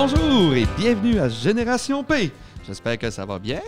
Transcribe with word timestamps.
Bonjour 0.00 0.54
et 0.54 0.64
bienvenue 0.76 1.18
à 1.18 1.28
Génération 1.28 2.04
P. 2.04 2.30
J'espère 2.64 2.96
que 2.98 3.10
ça 3.10 3.26
va 3.26 3.40
bien. 3.40 3.60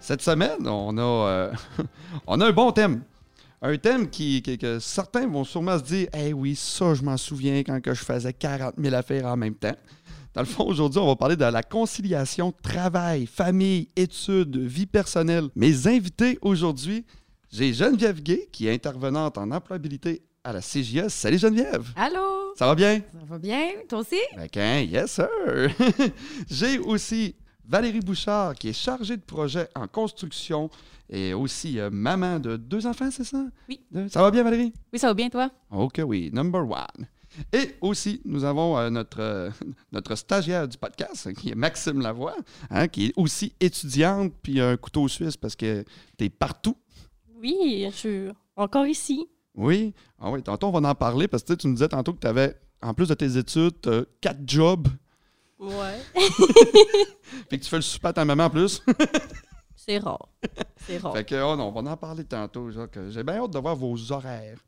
Cette 0.00 0.20
semaine, 0.20 0.66
on 0.66 0.98
a, 0.98 1.00
euh, 1.00 1.52
un 2.26 2.50
bon 2.50 2.72
thème. 2.72 3.04
Un 3.62 3.76
thème 3.78 4.10
qui, 4.10 4.42
qui- 4.42 4.58
que 4.58 4.80
certains 4.80 5.28
vont 5.28 5.44
sûrement 5.44 5.78
se 5.78 5.84
dire 5.84 6.08
Eh 6.12 6.32
oui, 6.32 6.56
ça, 6.56 6.94
je 6.94 7.02
m'en 7.04 7.16
souviens 7.16 7.62
quand 7.62 7.80
que 7.80 7.94
je 7.94 8.02
faisais 8.02 8.32
40 8.32 8.74
000 8.76 8.92
affaires 8.92 9.26
en 9.26 9.36
même 9.36 9.54
temps. 9.54 9.76
Dans 10.34 10.40
le 10.40 10.48
fond, 10.48 10.64
aujourd'hui, 10.64 10.98
on 10.98 11.06
va 11.06 11.14
parler 11.14 11.36
de 11.36 11.44
la 11.44 11.62
conciliation 11.62 12.52
travail, 12.60 13.26
famille, 13.26 13.86
études, 13.94 14.56
vie 14.56 14.86
personnelle. 14.86 15.44
Mes 15.54 15.86
invités 15.86 16.40
aujourd'hui, 16.42 17.04
j'ai 17.52 17.72
Geneviève 17.72 18.20
Gay, 18.20 18.48
qui 18.50 18.66
est 18.66 18.74
intervenante 18.74 19.38
en 19.38 19.52
employabilité 19.52 20.22
à 20.44 20.52
la 20.52 20.60
CJS. 20.60 21.08
Salut 21.10 21.38
Geneviève! 21.38 21.88
Allô? 21.96 22.54
Ça 22.56 22.66
va 22.66 22.74
bien? 22.74 23.00
Ça 23.12 23.24
va 23.26 23.38
bien? 23.38 23.68
Toi 23.88 24.00
aussi? 24.00 24.18
Ben, 24.36 24.48
qu'un, 24.48 24.80
yes 24.80 25.12
sir! 25.12 25.28
J'ai 26.50 26.78
aussi 26.78 27.34
Valérie 27.64 28.00
Bouchard, 28.00 28.54
qui 28.54 28.68
est 28.68 28.72
chargée 28.72 29.16
de 29.16 29.22
projet 29.22 29.68
en 29.74 29.86
construction 29.86 30.70
et 31.10 31.34
aussi 31.34 31.78
euh, 31.78 31.90
maman 31.90 32.38
de 32.38 32.56
deux 32.56 32.86
enfants, 32.86 33.10
c'est 33.10 33.24
ça? 33.24 33.44
Oui. 33.68 33.80
Deux- 33.90 34.08
Ça 34.08 34.22
va 34.22 34.30
bien, 34.30 34.42
Valérie? 34.42 34.72
Oui, 34.92 34.98
ça 34.98 35.08
va 35.08 35.14
bien, 35.14 35.28
toi? 35.28 35.50
Ok, 35.70 36.00
oui, 36.06 36.30
number 36.32 36.62
one. 36.62 37.06
Et 37.52 37.76
aussi, 37.82 38.20
nous 38.24 38.42
avons 38.44 38.76
euh, 38.78 38.90
notre, 38.90 39.20
euh, 39.20 39.50
notre 39.92 40.14
stagiaire 40.16 40.66
du 40.66 40.76
podcast, 40.78 41.32
qui 41.34 41.50
est 41.50 41.54
Maxime 41.54 42.00
Lavoie, 42.00 42.36
hein, 42.70 42.88
qui 42.88 43.06
est 43.06 43.12
aussi 43.16 43.52
étudiante, 43.60 44.32
puis 44.42 44.60
un 44.60 44.76
couteau 44.76 45.06
suisse 45.08 45.36
parce 45.36 45.54
que 45.54 45.84
t'es 46.16 46.30
partout. 46.30 46.76
Oui, 47.40 47.86
je 47.90 47.96
suis 47.96 48.28
encore 48.56 48.86
ici. 48.86 49.28
Oui. 49.58 49.92
Ah 50.20 50.30
oui, 50.30 50.42
tantôt, 50.42 50.68
on 50.68 50.80
va 50.80 50.88
en 50.88 50.94
parler 50.94 51.26
parce 51.28 51.42
que 51.42 51.52
tu 51.52 51.66
me 51.66 51.74
disais 51.74 51.88
tantôt 51.88 52.12
que 52.12 52.20
tu 52.20 52.26
avais, 52.28 52.56
en 52.80 52.94
plus 52.94 53.08
de 53.08 53.14
tes 53.14 53.36
études, 53.36 53.80
t'as 53.82 54.02
quatre 54.20 54.40
jobs, 54.46 54.88
Ouais. 55.58 55.98
puis 57.48 57.58
que 57.58 57.64
tu 57.64 57.68
fais 57.68 57.76
le 57.76 57.82
souper 57.82 58.08
à 58.08 58.12
ta 58.12 58.24
maman 58.24 58.44
en 58.44 58.50
plus. 58.50 58.80
C'est 59.74 59.98
rare. 59.98 60.28
C'est 60.86 60.98
rare. 60.98 61.12
Fait 61.12 61.24
que, 61.24 61.34
oh 61.34 61.56
non, 61.56 61.72
on 61.74 61.82
va 61.82 61.90
en 61.90 61.96
parler 61.96 62.24
tantôt. 62.24 62.70
J'ai 62.70 63.24
bien 63.24 63.42
hâte 63.42 63.50
de 63.50 63.58
voir 63.58 63.74
vos 63.74 64.12
horaires. 64.12 64.58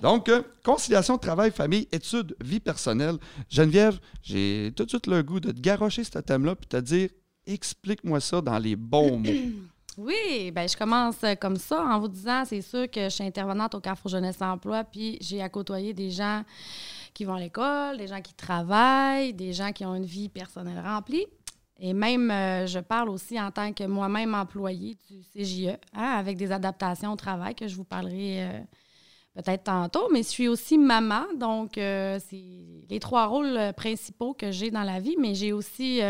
Donc, 0.00 0.28
euh, 0.28 0.42
conciliation 0.62 1.18
travail, 1.18 1.50
famille, 1.50 1.88
études, 1.90 2.36
vie 2.40 2.60
personnelle. 2.60 3.16
Geneviève, 3.48 3.98
j'ai 4.22 4.72
tout 4.76 4.84
de 4.84 4.90
suite 4.90 5.08
le 5.08 5.22
goût 5.24 5.40
de 5.40 5.50
te 5.50 5.60
garrocher 5.60 6.04
ce 6.04 6.20
thème-là 6.20 6.54
puis 6.54 6.68
te 6.68 6.76
dire 6.76 7.08
explique-moi 7.46 8.20
ça 8.20 8.40
dans 8.40 8.58
les 8.58 8.76
bons 8.76 9.18
mots. 9.18 9.28
Oui, 9.98 10.50
ben 10.52 10.66
je 10.66 10.74
commence 10.74 11.22
euh, 11.22 11.34
comme 11.34 11.56
ça 11.56 11.84
en 11.84 12.00
vous 12.00 12.08
disant, 12.08 12.44
c'est 12.46 12.62
sûr 12.62 12.90
que 12.90 13.04
je 13.04 13.08
suis 13.10 13.24
intervenante 13.24 13.74
au 13.74 13.80
Carrefour 13.80 14.10
Jeunesse 14.10 14.40
Emploi, 14.40 14.84
puis 14.84 15.18
j'ai 15.20 15.42
à 15.42 15.50
côtoyer 15.50 15.92
des 15.92 16.10
gens 16.10 16.44
qui 17.12 17.26
vont 17.26 17.34
à 17.34 17.40
l'école, 17.40 17.98
des 17.98 18.06
gens 18.06 18.22
qui 18.22 18.32
travaillent, 18.32 19.34
des 19.34 19.52
gens 19.52 19.70
qui 19.72 19.84
ont 19.84 19.94
une 19.94 20.06
vie 20.06 20.30
personnelle 20.30 20.82
remplie. 20.82 21.26
Et 21.78 21.92
même, 21.92 22.30
euh, 22.30 22.66
je 22.66 22.78
parle 22.78 23.10
aussi 23.10 23.38
en 23.38 23.50
tant 23.50 23.74
que 23.74 23.84
moi-même 23.84 24.34
employée 24.34 24.96
du 25.10 25.20
CJE, 25.34 25.76
hein, 25.92 26.14
avec 26.16 26.38
des 26.38 26.52
adaptations 26.52 27.12
au 27.12 27.16
travail 27.16 27.54
que 27.54 27.68
je 27.68 27.76
vous 27.76 27.84
parlerai 27.84 28.44
euh, 28.44 28.60
peut-être 29.34 29.64
tantôt. 29.64 30.08
Mais 30.10 30.22
je 30.22 30.28
suis 30.28 30.48
aussi 30.48 30.78
maman, 30.78 31.24
donc 31.36 31.72
c'est 31.74 32.44
les 32.88 32.98
trois 33.00 33.26
rôles 33.26 33.72
principaux 33.76 34.32
que 34.32 34.52
j'ai 34.52 34.70
dans 34.70 34.84
la 34.84 35.00
vie. 35.00 35.16
Mais 35.18 35.34
j'ai 35.34 35.52
aussi 35.52 36.00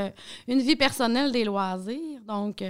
une 0.47 0.61
vie 0.61 0.77
personnelle, 0.77 1.33
des 1.33 1.45
loisirs. 1.45 2.21
Donc, 2.27 2.63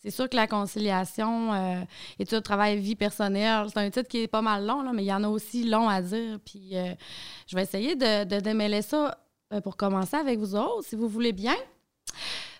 c'est 0.00 0.10
sûr 0.10 0.28
que 0.28 0.36
la 0.36 0.46
conciliation, 0.46 1.52
euh, 1.52 1.82
études, 2.18 2.42
travail, 2.42 2.78
vie 2.78 2.94
personnelle, 2.94 3.66
c'est 3.68 3.80
un 3.80 3.90
titre 3.90 4.08
qui 4.08 4.22
est 4.22 4.28
pas 4.28 4.42
mal 4.42 4.64
long, 4.64 4.92
mais 4.92 5.02
il 5.02 5.06
y 5.06 5.12
en 5.12 5.24
a 5.24 5.28
aussi 5.28 5.64
long 5.64 5.88
à 5.88 6.00
dire. 6.00 6.38
Puis, 6.44 6.76
euh, 6.76 6.94
je 7.48 7.56
vais 7.56 7.62
essayer 7.62 7.96
de, 7.96 8.40
démêler 8.40 8.82
ça 8.82 9.18
euh, 9.52 9.60
pour 9.60 9.76
commencer 9.76 10.16
avec 10.16 10.38
vous 10.38 10.54
autres, 10.54 10.86
si 10.86 10.94
vous 10.94 11.08
voulez 11.08 11.32
bien. 11.32 11.56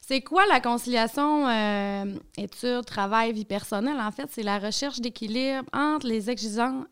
C'est 0.00 0.20
quoi 0.20 0.46
la 0.46 0.60
conciliation 0.60 1.48
euh, 1.48 2.18
études, 2.36 2.84
travail, 2.86 3.32
vie 3.32 3.44
personnelle? 3.44 4.00
En 4.00 4.10
fait, 4.10 4.28
c'est 4.30 4.42
la 4.42 4.58
recherche 4.58 5.00
d'équilibre 5.00 5.68
entre 5.72 6.08
les 6.08 6.30
exigences, 6.30 6.86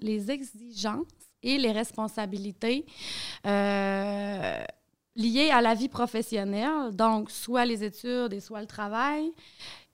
et 1.43 1.59
les 1.59 1.71
responsabilités 1.71 2.87
liées 5.17 5.51
à 5.51 5.61
la 5.61 5.75
vie 5.75 5.89
professionnelle, 5.89 6.93
donc 6.93 7.31
soit 7.31 7.65
les 7.65 7.83
études 7.83 8.33
et 8.33 8.41
soit 8.41 8.61
le 8.61 8.67
travail, 8.67 9.33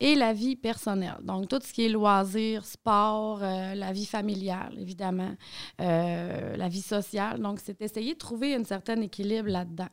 et 0.00 0.16
la 0.16 0.32
vie 0.32 0.56
personnelle. 0.56 1.18
Donc, 1.22 1.48
tout 1.48 1.60
ce 1.62 1.72
qui 1.72 1.86
est 1.86 1.88
loisirs, 1.88 2.64
sport, 2.64 3.38
euh, 3.42 3.74
la 3.74 3.92
vie 3.92 4.06
familiale, 4.06 4.76
évidemment, 4.78 5.34
euh, 5.80 6.56
la 6.56 6.68
vie 6.68 6.82
sociale. 6.82 7.40
Donc, 7.40 7.60
c'est 7.62 7.80
essayer 7.80 8.14
de 8.14 8.18
trouver 8.18 8.54
un 8.56 8.64
certain 8.64 9.00
équilibre 9.00 9.48
là-dedans. 9.48 9.88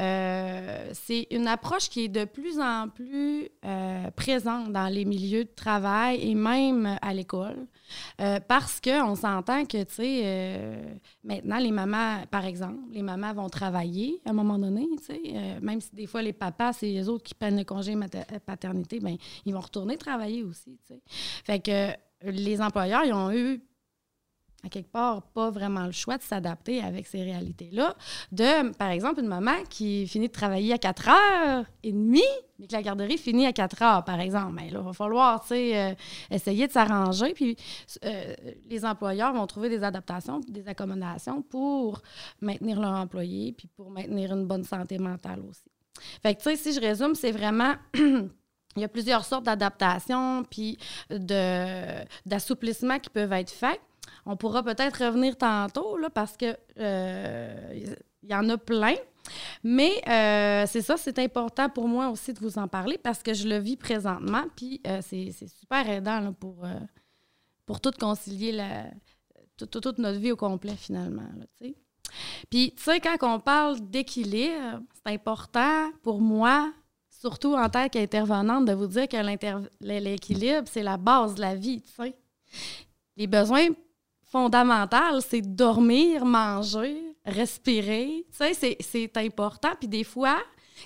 Euh, 0.00 0.90
c'est 0.92 1.26
une 1.30 1.46
approche 1.46 1.88
qui 1.88 2.04
est 2.04 2.08
de 2.08 2.24
plus 2.24 2.58
en 2.58 2.88
plus 2.88 3.48
euh, 3.64 4.10
présente 4.10 4.72
dans 4.72 4.88
les 4.88 5.04
milieux 5.04 5.44
de 5.44 5.54
travail 5.54 6.20
et 6.28 6.34
même 6.34 6.98
à 7.00 7.14
l'école. 7.14 7.66
Euh, 8.20 8.40
parce 8.40 8.80
qu'on 8.80 9.14
s'entend 9.14 9.64
que, 9.66 9.84
tu 9.84 9.94
sais, 9.94 10.20
euh, 10.24 10.94
maintenant, 11.22 11.58
les 11.58 11.70
mamans, 11.70 12.24
par 12.30 12.44
exemple, 12.44 12.80
les 12.90 13.02
mamans 13.02 13.32
vont 13.34 13.48
travailler 13.48 14.20
à 14.24 14.30
un 14.30 14.32
moment 14.32 14.58
donné, 14.58 14.86
tu 14.98 15.04
sais, 15.04 15.60
même 15.60 15.80
si 15.80 15.94
des 15.94 16.06
fois 16.06 16.22
les 16.22 16.32
papas, 16.32 16.72
c'est 16.72 16.86
les 16.86 17.08
autres 17.08 17.24
qui 17.24 17.34
prennent 17.34 17.58
le 17.58 17.64
congé 17.64 17.94
paternité, 18.44 19.00
bien, 19.00 19.16
ils 19.44 19.54
vont 19.54 19.60
retourner 19.60 19.96
travailler 19.96 20.42
aussi, 20.42 20.78
tu 20.86 20.94
sais. 20.94 21.02
Fait 21.06 21.60
que 21.60 22.30
les 22.30 22.60
employeurs, 22.60 23.04
ils 23.04 23.12
ont 23.12 23.30
eu 23.32 23.62
à 24.64 24.68
quelque 24.68 24.90
part, 24.90 25.22
pas 25.22 25.50
vraiment 25.50 25.84
le 25.84 25.92
choix 25.92 26.16
de 26.16 26.22
s'adapter 26.22 26.80
avec 26.80 27.06
ces 27.06 27.22
réalités-là. 27.22 27.94
De, 28.32 28.72
par 28.72 28.90
exemple, 28.90 29.20
une 29.20 29.28
maman 29.28 29.62
qui 29.68 30.06
finit 30.06 30.28
de 30.28 30.32
travailler 30.32 30.72
à 30.72 30.78
4 30.78 31.08
heures 31.08 31.64
et 31.82 31.92
demie, 31.92 32.22
mais 32.58 32.66
que 32.66 32.72
la 32.72 32.82
garderie 32.82 33.18
finit 33.18 33.46
à 33.46 33.52
4 33.52 33.82
heures, 33.82 34.04
par 34.04 34.20
exemple. 34.20 34.52
Mais 34.54 34.70
là, 34.70 34.80
il 34.80 34.86
va 34.86 34.92
falloir, 34.92 35.44
euh, 35.50 35.94
essayer 36.30 36.66
de 36.66 36.72
s'arranger. 36.72 37.34
Puis 37.34 37.56
euh, 38.04 38.34
les 38.68 38.84
employeurs 38.84 39.34
vont 39.34 39.46
trouver 39.46 39.68
des 39.68 39.82
adaptations, 39.82 40.40
des 40.40 40.66
accommodations 40.66 41.42
pour 41.42 42.00
maintenir 42.40 42.80
leur 42.80 42.92
employé, 42.92 43.52
puis 43.52 43.68
pour 43.76 43.90
maintenir 43.90 44.32
une 44.32 44.46
bonne 44.46 44.64
santé 44.64 44.98
mentale 44.98 45.40
aussi. 45.48 45.62
Fait 46.22 46.34
que, 46.34 46.42
tu 46.42 46.50
sais, 46.50 46.56
si 46.56 46.72
je 46.72 46.80
résume, 46.80 47.14
c'est 47.14 47.32
vraiment... 47.32 47.74
Il 48.76 48.80
y 48.80 48.84
a 48.84 48.88
plusieurs 48.88 49.24
sortes 49.24 49.44
d'adaptations 49.44 50.42
puis 50.50 50.78
de, 51.08 52.04
d'assouplissement 52.26 52.98
qui 52.98 53.08
peuvent 53.08 53.32
être 53.32 53.52
faits. 53.52 53.80
On 54.26 54.36
pourra 54.36 54.62
peut-être 54.62 55.04
revenir 55.04 55.36
tantôt, 55.36 55.96
là, 55.98 56.08
parce 56.10 56.36
que 56.36 56.56
euh, 56.78 57.94
y 58.22 58.34
en 58.34 58.48
a 58.48 58.56
plein. 58.58 58.94
Mais 59.62 59.92
euh, 60.08 60.66
c'est 60.66 60.82
ça, 60.82 60.96
c'est 60.96 61.18
important 61.18 61.68
pour 61.70 61.88
moi 61.88 62.08
aussi 62.10 62.32
de 62.34 62.40
vous 62.40 62.58
en 62.58 62.68
parler 62.68 62.98
parce 62.98 63.22
que 63.22 63.32
je 63.32 63.48
le 63.48 63.56
vis 63.58 63.76
présentement, 63.76 64.44
puis 64.54 64.80
euh, 64.86 65.00
c'est 65.02 65.32
super 65.32 65.88
aidant 65.88 66.32
pour, 66.34 66.64
euh, 66.64 66.74
pour 67.64 67.80
tout 67.80 67.92
concilier 67.98 68.52
la, 68.52 68.84
tout- 69.56 69.66
tout- 69.66 69.80
toute 69.80 69.98
notre 69.98 70.18
vie 70.18 70.32
au 70.32 70.36
complet, 70.36 70.74
finalement. 70.76 71.22
là. 71.38 71.68
Puis, 72.50 72.74
tu 72.76 72.82
sais, 72.82 73.00
quand 73.00 73.16
on 73.22 73.40
parle 73.40 73.80
d'équilibre, 73.88 74.82
c'est 74.94 75.12
important 75.14 75.90
pour 76.02 76.20
moi, 76.20 76.72
surtout 77.08 77.54
en 77.54 77.68
tant 77.70 77.88
qu'intervenante, 77.88 78.66
de 78.66 78.72
vous 78.74 78.86
dire 78.86 79.08
que 79.08 79.16
l'équilibre, 79.80 80.68
c'est 80.70 80.82
la 80.82 80.98
base 80.98 81.34
de 81.34 81.40
la 81.40 81.54
vie, 81.54 81.80
tu 81.80 81.92
sais. 81.92 82.14
Les 83.16 83.26
besoins 83.26 83.68
fondamentaux, 84.34 85.20
c'est 85.20 85.42
dormir, 85.42 86.24
manger, 86.24 87.00
respirer. 87.24 88.26
C'est- 88.32 89.16
important. 89.16 89.68
Puis 89.78 89.86
des 89.86 90.02
fois, 90.02 90.38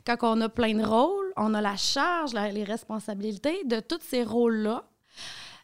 quand 0.06 0.18
on 0.20 0.42
a 0.42 0.50
plein 0.50 0.74
de 0.74 0.84
rôles, 0.84 1.32
on 1.34 1.54
a 1.54 1.62
la 1.62 1.76
charge, 1.76 2.34
les 2.34 2.64
responsabilités 2.64 3.64
de 3.64 3.80
tous 3.80 4.00
ces 4.02 4.22
rôles-là 4.22 4.84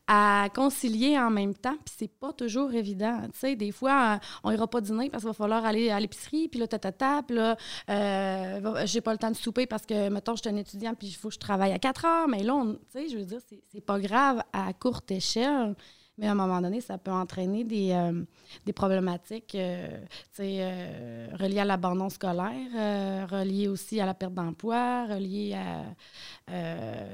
à 0.06 0.48
concilier 0.54 1.18
en 1.18 1.30
même 1.30 1.54
temps, 1.54 1.76
puis 1.84 1.94
c'est 1.98 2.08
pas 2.08 2.32
toujours 2.32 2.72
évident. 2.72 3.20
Tu 3.32 3.38
sais, 3.38 3.56
des 3.56 3.72
fois, 3.72 4.18
on 4.42 4.50
ira 4.50 4.66
pas 4.66 4.80
dîner 4.80 5.10
parce 5.10 5.22
qu'il 5.22 5.28
va 5.28 5.34
falloir 5.34 5.64
aller 5.66 5.90
à 5.90 6.00
l'épicerie, 6.00 6.48
puis 6.48 6.60
là, 6.60 6.66
tatata, 6.66 7.22
puis 7.22 7.36
là, 7.36 7.56
euh, 7.90 8.82
j'ai 8.86 9.00
pas 9.02 9.12
le 9.12 9.18
temps 9.18 9.30
de 9.30 9.36
souper 9.36 9.66
parce 9.66 9.84
que, 9.84 10.08
mettons, 10.08 10.36
je 10.36 10.42
suis 10.42 10.50
un 10.50 10.56
étudiant, 10.56 10.94
puis 10.94 11.08
il 11.08 11.14
faut 11.14 11.28
que 11.28 11.34
je 11.34 11.38
travaille 11.38 11.72
à 11.72 11.78
4 11.78 12.04
heures, 12.06 12.28
mais 12.28 12.42
là, 12.42 12.62
tu 12.64 12.98
sais, 12.98 13.08
je 13.08 13.16
veux 13.18 13.24
dire, 13.24 13.40
c'est 13.72 13.84
pas 13.84 13.98
grave 13.98 14.42
à 14.52 14.72
courte 14.74 15.10
échelle, 15.10 15.74
mais 16.16 16.28
à 16.28 16.32
un 16.32 16.34
moment 16.34 16.60
donné, 16.60 16.80
ça 16.80 16.96
peut 16.96 17.10
entraîner 17.10 17.64
des, 17.64 17.90
euh, 17.92 18.22
des 18.64 18.72
problématiques, 18.72 19.54
euh, 19.56 20.00
euh, 20.40 21.28
reliées 21.38 21.58
à 21.58 21.64
l'abandon 21.64 22.08
scolaire, 22.08 23.28
reliées 23.28 23.68
aussi 23.68 24.00
à 24.00 24.06
la 24.06 24.14
perte 24.14 24.34
d'emploi, 24.34 25.06
reliées 25.06 25.54
à, 25.54 25.82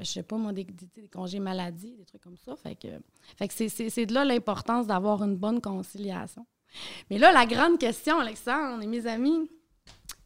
je 0.01 0.03
sais 0.03 0.23
pas 0.23 0.37
moi, 0.37 0.53
des, 0.53 0.67
congés 1.11 1.39
maladie, 1.39 1.95
des 1.97 2.05
trucs 2.05 2.21
comme 2.21 2.37
ça. 2.37 2.55
Fait 2.55 2.75
que, 2.75 2.89
fait 3.37 3.47
que 3.47 3.53
c'est- 3.69 4.05
de 4.05 4.13
là 4.13 4.23
l'importance 4.23 4.85
d'avoir 4.87 5.23
une 5.23 5.35
bonne 5.35 5.61
conciliation. 5.61 6.45
Mais 7.09 7.17
là, 7.17 7.31
la 7.31 7.45
grande 7.45 7.77
question, 7.79 8.19
Alexandre 8.19 8.83
et 8.83 8.87
mes 8.87 9.05
amis, 9.07 9.49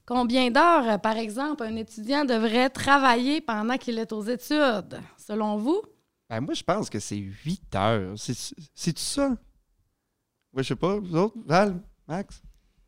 combien 0.06 0.52
d'heures, 0.52 1.00
par 1.02 1.18
exemple, 1.18 1.64
un 1.64 1.76
étudiant 1.78 2.26
devrait 2.26 2.70
travailler 2.70 3.42
pendant 3.42 3.78
qu'il 3.78 3.98
est 4.00 4.12
aux 4.12 4.24
études, 4.24 5.00
selon 5.18 5.58
vous? 5.58 5.82
Ben, 6.30 6.42
moi, 6.42 6.54
je 6.54 6.64
pense 6.64 6.90
que 6.90 7.00
c'est 7.00 7.18
8 7.18 7.76
heures. 7.76 8.18
C'est- 8.18 8.56
C'est-tu 8.74 9.02
ça? 9.02 9.30
Ouais, 10.54 10.64
je 10.64 10.70
sais 10.70 10.76
pas. 10.76 10.98
Vous 11.00 11.16
autres? 11.16 11.36
Val? 11.46 11.82
Max? 12.08 12.42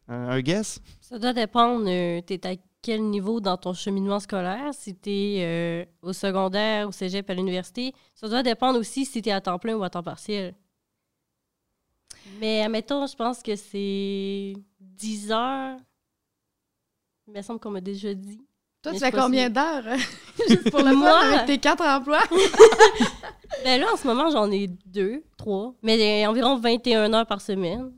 Un, 0.08 0.40
guess? 0.42 0.80
Ça 1.02 1.20
doit 1.20 1.34
dépendre. 1.34 1.86
euh, 1.88 2.22
T'es 2.22 2.46
à 2.48 2.56
quel 2.82 3.04
niveau 3.04 3.40
dans 3.42 3.58
ton 3.58 3.74
cheminement 3.74 4.20
scolaire, 4.20 4.74
si 4.74 4.96
tu 4.96 5.10
es 5.10 5.90
au 6.02 6.14
secondaire, 6.14 6.88
au 6.88 6.92
cégep, 6.92 7.30
à 7.30 7.34
l'université. 7.34 7.94
Ça 8.16 8.30
doit 8.30 8.44
dépendre 8.44 8.80
aussi 8.80 9.06
si 9.06 9.22
tu 9.22 9.30
es 9.30 9.32
à 9.34 9.42
temps 9.42 9.60
plein 9.60 9.76
ou 9.76 9.84
à 9.84 9.90
temps 9.90 10.04
partiel. 10.04 10.56
Mais 12.40 12.62
admettons, 12.62 13.06
je 13.08 13.16
pense 13.16 13.42
que 13.44 13.56
c'est 13.56 14.54
10 14.80 15.32
heures. 15.32 15.78
Il 17.28 17.34
me 17.34 17.42
semble 17.42 17.60
qu'on 17.60 17.72
m'a 17.72 17.82
déjà 17.82 18.14
dit. 18.14 18.40
Toi, 18.82 18.94
tu 18.94 19.00
fais 19.00 19.12
combien 19.12 19.50
d'heures? 19.50 19.84
Juste 20.50 20.70
pour 20.70 20.80
le 20.80 20.94
Moi? 20.94 21.10
mois 21.10 21.20
avec 21.20 21.46
tes 21.46 21.58
quatre 21.58 21.84
emplois? 21.86 22.24
Ben 23.64 23.80
là, 23.80 23.88
en 23.94 23.98
ce 23.98 24.06
moment, 24.06 24.30
j'en 24.30 24.52
ai 24.52 24.68
deux, 24.86 25.24
trois, 25.38 25.74
mais 25.82 26.28
environ 26.28 26.58
21 26.58 27.14
heures 27.14 27.26
par 27.26 27.40
semaine. 27.42 27.92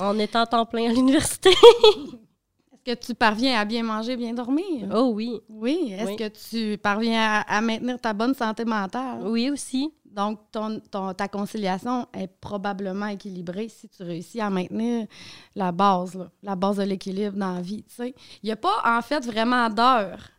En 0.00 0.18
étant 0.18 0.46
temps 0.46 0.64
plein 0.64 0.88
à 0.88 0.92
l'université. 0.92 1.50
Est-ce 2.86 2.94
que 2.94 3.06
tu 3.06 3.14
parviens 3.14 3.58
à 3.60 3.64
bien 3.64 3.82
manger, 3.82 4.16
bien 4.16 4.32
dormir? 4.32 4.88
Oh 4.94 5.10
oui. 5.14 5.40
Oui. 5.48 5.92
Est-ce 5.92 6.10
Oui. 6.10 6.16
que 6.16 6.28
tu 6.28 6.78
parviens 6.78 7.20
à, 7.20 7.56
à 7.56 7.60
maintenir 7.60 8.00
ta 8.00 8.12
bonne 8.12 8.34
santé 8.34 8.64
mentale? 8.64 9.20
Oui 9.26 9.50
aussi. 9.50 9.92
Donc, 10.14 10.40
ton, 10.52 10.80
ta 11.14 11.28
conciliation 11.28 12.06
est 12.12 12.28
probablement 12.40 13.06
équilibrée 13.06 13.68
si 13.68 13.88
tu 13.88 14.02
réussis 14.02 14.40
à 14.40 14.50
maintenir 14.50 15.06
la 15.54 15.72
base, 15.72 16.28
la 16.42 16.54
base 16.54 16.76
de 16.76 16.82
l'équilibre 16.82 17.36
dans 17.36 17.54
la 17.54 17.62
vie. 17.62 17.84
Il 17.98 18.14
n'y 18.44 18.52
a 18.52 18.56
pas, 18.56 18.82
en 18.84 19.02
fait, 19.02 19.24
vraiment 19.24 19.68
d'heures. 19.68 20.30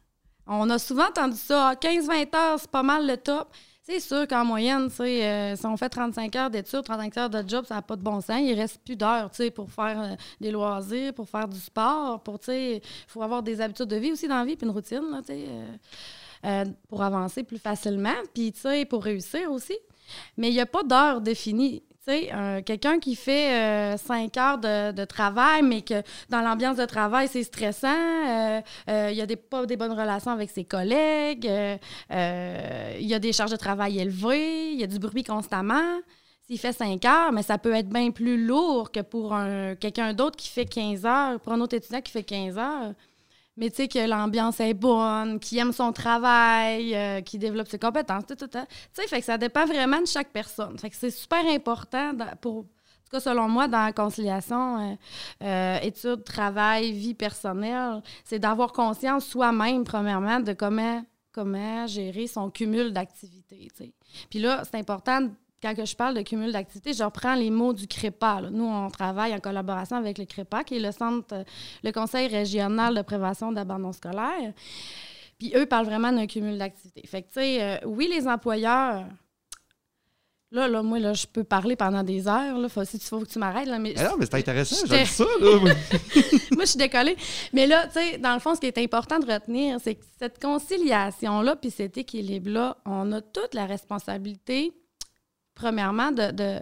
On 0.46 0.70
a 0.70 0.78
souvent 0.78 1.08
entendu 1.08 1.38
ça, 1.38 1.70
ah, 1.70 1.76
15-20 1.76 2.36
heures, 2.36 2.60
c'est 2.60 2.70
pas 2.70 2.84
mal 2.84 3.08
le 3.08 3.18
top. 3.18 3.50
C'est 3.86 4.00
sûr 4.00 4.26
qu'en 4.28 4.46
moyenne, 4.46 4.88
euh, 5.02 5.56
si 5.58 5.66
on 5.66 5.76
fait 5.76 5.90
35 5.90 6.36
heures 6.38 6.50
d'études, 6.50 6.84
35 6.84 7.18
heures 7.18 7.30
de 7.30 7.44
job, 7.48 7.66
ça 7.66 7.76
n'a 7.76 7.82
pas 7.82 7.98
de 7.98 8.02
bon 8.02 8.22
sens. 8.22 8.40
Il 8.42 8.54
reste 8.54 8.82
plus 8.84 8.96
d'heures 8.96 9.30
pour 9.54 9.70
faire 9.72 10.02
euh, 10.02 10.16
des 10.40 10.52
loisirs, 10.52 11.14
pour 11.14 11.28
faire 11.28 11.50
du 11.50 11.60
sport, 11.60 12.24
il 12.48 12.82
faut 13.08 13.22
avoir 13.22 13.44
des 13.44 13.60
habitudes 13.60 13.88
de 13.88 13.98
vie 13.98 14.14
aussi 14.14 14.28
dans 14.28 14.38
la 14.38 14.46
vie, 14.46 14.56
puis 14.56 14.66
une 14.66 14.74
routine, 14.74 15.04
là, 15.12 15.22
sais, 15.26 15.46
euh, 16.46 16.64
euh, 16.64 16.66
pour 16.90 17.02
avancer 17.02 17.44
plus 17.44 17.58
facilement, 17.58 18.14
puis, 18.34 18.54
pour 18.90 19.04
réussir 19.04 19.52
aussi. 19.52 19.78
Mais 20.38 20.50
il 20.50 20.54
n'y 20.54 20.62
a 20.62 20.66
pas 20.66 20.84
d'heure 20.84 21.22
définie. 21.22 21.84
Euh, 22.10 22.62
quelqu'un 22.62 23.00
qui 23.00 23.16
fait 23.16 23.54
euh, 23.54 23.98
cinq 23.98 24.36
heures 24.36 24.58
de, 24.58 25.06
travail, 25.06 25.62
mais 25.62 25.82
que 25.82 26.02
dans 26.30 26.42
l'ambiance 26.42 26.76
de 26.76 26.86
travail, 26.86 27.30
c'est 27.30 27.44
stressant, 27.44 27.88
euh, 27.88 28.62
euh, 28.90 29.10
il 29.12 29.18
y 29.18 29.22
a 29.22 29.26
des, 29.26 29.38
pas 29.38 29.66
des 29.66 29.78
bonnes 29.78 29.94
relations 29.94 30.32
avec 30.32 30.50
ses 30.50 30.66
collègues, 30.66 31.48
euh, 31.48 31.78
euh, 32.12 32.98
il 33.00 33.08
y 33.08 33.14
a 33.14 33.20
des 33.20 33.32
charges 33.32 33.52
de 33.52 33.58
travail 33.58 34.00
élevées, 34.00 34.74
il 34.74 34.80
y 34.80 34.84
a 34.84 34.88
du 34.88 35.00
bruit 35.00 35.24
constamment. 35.24 36.02
S'il 36.46 36.60
fait 36.60 36.74
5 36.74 37.06
heures, 37.06 37.32
mais 37.32 37.42
ça 37.42 37.58
peut 37.58 37.74
être 37.74 37.88
bien 37.88 38.12
plus 38.12 38.46
lourd 38.46 38.92
que 38.92 39.00
pour 39.00 39.34
un, 39.34 39.76
quelqu'un 39.76 40.14
d'autre 40.14 40.36
qui 40.36 40.50
fait 40.50 40.66
15 40.66 41.06
heures, 41.06 41.40
pour 41.40 41.54
un 41.54 41.62
autre 41.62 41.78
étudiant 41.78 42.02
qui 42.02 42.12
fait 42.12 42.24
15 42.24 42.58
heures. 42.58 42.94
Mais 43.56 43.70
tu 43.70 43.76
sais 43.78 43.88
que 43.88 44.00
l'ambiance 44.08 44.60
est 44.60 44.74
bonne, 44.74 45.40
qui 45.40 45.60
aime 45.60 45.74
son 45.74 45.92
travail, 45.92 46.96
euh, 46.96 47.22
qui 47.22 47.38
développe 47.38 47.68
ses 47.68 47.78
compétences, 47.78 48.26
tout, 48.26 48.36
tout, 48.36 48.48
tout. 48.48 48.58
Tu 48.60 49.02
sais, 49.02 49.08
fait 49.08 49.20
que 49.20 49.26
ça 49.26 49.38
dépend 49.38 49.66
vraiment 49.66 50.02
de 50.02 50.08
chaque 50.08 50.32
personne. 50.32 50.78
Fait 50.80 50.90
que 50.90 50.96
c'est 50.96 51.12
super 51.12 51.46
important 51.46 52.14
pour, 52.42 52.58
en 52.58 52.62
tout 52.64 53.12
cas 53.12 53.20
selon 53.20 53.48
moi, 53.48 53.68
dans 53.68 53.86
la 53.86 53.94
conciliation 53.94 54.80
euh, 54.80 54.96
euh, 55.44 55.80
études, 55.82 56.24
travail, 56.24 56.94
vie 56.94 57.14
personnelle, 57.14 58.02
c'est 58.26 58.40
d'avoir 58.40 58.72
conscience 58.72 59.26
soi-même, 59.26 59.84
premièrement, 59.84 60.40
de 60.40 60.54
comment, 60.54 61.06
comment 61.32 61.86
gérer 61.86 62.26
son 62.26 62.50
cumul 62.50 62.92
d'activités. 62.92 63.68
Puis 64.32 64.40
là, 64.40 64.64
c'est 64.64 64.78
important, 64.80 65.30
quand 65.64 65.74
que 65.74 65.86
je 65.86 65.96
parle 65.96 66.14
de 66.14 66.22
cumul 66.22 66.52
d'activités, 66.52 66.94
je 66.94 67.04
reprends 67.04 67.36
les 67.36 67.50
mots 67.50 67.72
du 67.72 67.88
CREPA. 67.88 68.42
là. 68.42 68.50
Nous, 68.52 68.66
on 68.66 68.90
travaille 68.90 69.34
en 69.34 69.40
collaboration 69.40 69.96
avec 69.96 70.18
le 70.18 70.26
CREPA, 70.26 70.66
qui 70.66 70.76
est 70.76 70.80
le 70.80 70.92
centre, 70.92 71.46
le 71.84 71.92
Conseil 71.92 72.28
régional 72.28 72.94
de 72.96 73.02
prévention 73.02 73.54
d'abandon 73.54 73.94
scolaire. 73.94 74.54
Puis 75.40 75.54
eux 75.56 75.66
parlent 75.66 75.86
vraiment 75.86 76.12
d'un 76.12 76.28
cumul 76.28 76.58
d'activités. 76.58 77.08
Fait 77.08 77.22
que, 77.22 77.28
tu 77.28 77.40
sais, 77.40 77.64
euh, 77.64 77.78
oui, 77.86 78.10
les 78.14 78.28
employeurs. 78.28 79.06
Là, 80.52 80.68
là, 80.68 80.84
moi, 80.84 81.00
là, 81.00 81.14
je 81.14 81.26
peux 81.26 81.46
parler 81.46 81.78
pendant 81.78 82.04
des 82.04 82.28
heures. 82.28 82.60
Là. 82.60 82.70
Faut, 82.70 82.84
si 82.84 83.00
tu 83.00 83.08
faut 83.08 83.20
que 83.22 83.30
tu 83.30 83.40
m'arrêtes. 83.40 83.68
Là, 83.68 83.80
mais 83.80 83.94
Mais 83.96 84.04
non, 84.04 84.18
mais 84.20 84.26
c'est 84.26 84.36
intéressant, 84.36 84.86
j'aime 84.86 85.06
ça. 85.06 85.24
Là. 85.40 85.60
moi, 86.52 86.66
je 86.66 86.66
suis 86.66 86.78
décollée. 86.78 87.16
Mais 87.54 87.68
là, 87.68 87.88
tu 87.88 87.94
sais, 87.94 88.18
dans 88.18 88.34
le 88.34 88.40
fond, 88.40 88.54
ce 88.54 88.60
qui 88.60 88.68
est 88.68 88.78
important 88.78 89.18
de 89.18 89.32
retenir, 89.32 89.80
c'est 89.82 89.96
que 89.96 90.04
cette 90.20 90.42
conciliation-là, 90.42 91.56
puis 91.56 91.72
cet 91.72 91.98
équilibre-là, 91.98 92.78
on 92.86 93.14
a 93.14 93.22
toute 93.22 93.54
la 93.54 93.66
responsabilité, 93.66 94.74
premièrement, 95.56 96.12
de, 96.12 96.32
de, 96.32 96.62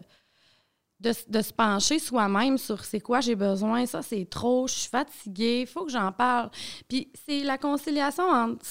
de, 1.02 1.42
se 1.42 1.54
pencher 1.54 2.00
soi-même 2.00 2.58
sur 2.58 2.84
c'est 2.86 3.00
quoi 3.00 3.22
j'ai 3.22 3.36
besoin, 3.36 3.86
ça 3.86 4.02
c'est 4.02 4.30
trop, 4.30 4.68
je 4.68 4.74
suis 4.74 4.90
fatiguée, 4.90 5.62
il 5.62 5.68
faut 5.68 5.86
que 5.86 5.92
j'en 5.92 6.12
parle. 6.12 6.50
Puis 6.88 7.12
c'est 7.26 7.44
la 7.44 7.58
conciliation 7.58 8.24
entre 8.24 8.64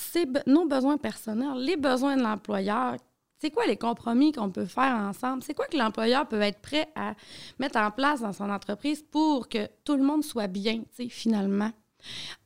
nos 0.47 0.67
besoins 0.67 0.97
personnels, 0.97 1.59
les 1.59 1.77
besoins 1.77 2.17
de 2.17 2.23
l'employeur. 2.23 2.97
C'est 3.39 3.51
quoi 3.51 3.67
les 3.67 3.79
compromis 3.79 4.33
qu'on 4.33 4.51
peut 4.51 4.67
faire 4.67 4.95
ensemble? 4.95 5.43
C'est 5.43 5.55
quoi 5.55 5.67
que 5.67 5.77
l'employeur 5.77 6.29
peut 6.29 6.43
être 6.43 6.61
prêt 6.61 6.89
à 6.95 7.15
mettre 7.59 7.79
en 7.79 7.91
place 7.91 8.21
dans 8.21 8.35
son 8.35 8.51
entreprise 8.51 9.03
pour 9.03 9.49
que 9.49 9.67
tout 9.85 9.97
le 9.97 10.03
monde 10.03 10.23
soit 10.23 10.47
bien, 10.47 10.83
finalement? 11.09 11.73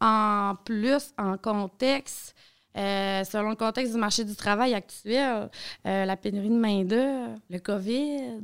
En 0.01 0.55
plus, 0.65 1.13
en 1.19 1.37
contexte, 1.37 2.34
euh, 2.77 3.25
selon 3.25 3.51
le 3.51 3.57
contexte 3.57 3.93
du 3.95 3.99
marché 3.99 4.25
du 4.25 4.35
travail 4.37 4.75
actuel, 4.75 5.49
euh, 5.87 6.05
la 6.05 6.17
pénurie 6.17 6.49
de 6.51 6.55
main-d'œuvre, 6.59 7.37
le 7.51 7.59
COVID, 7.59 8.41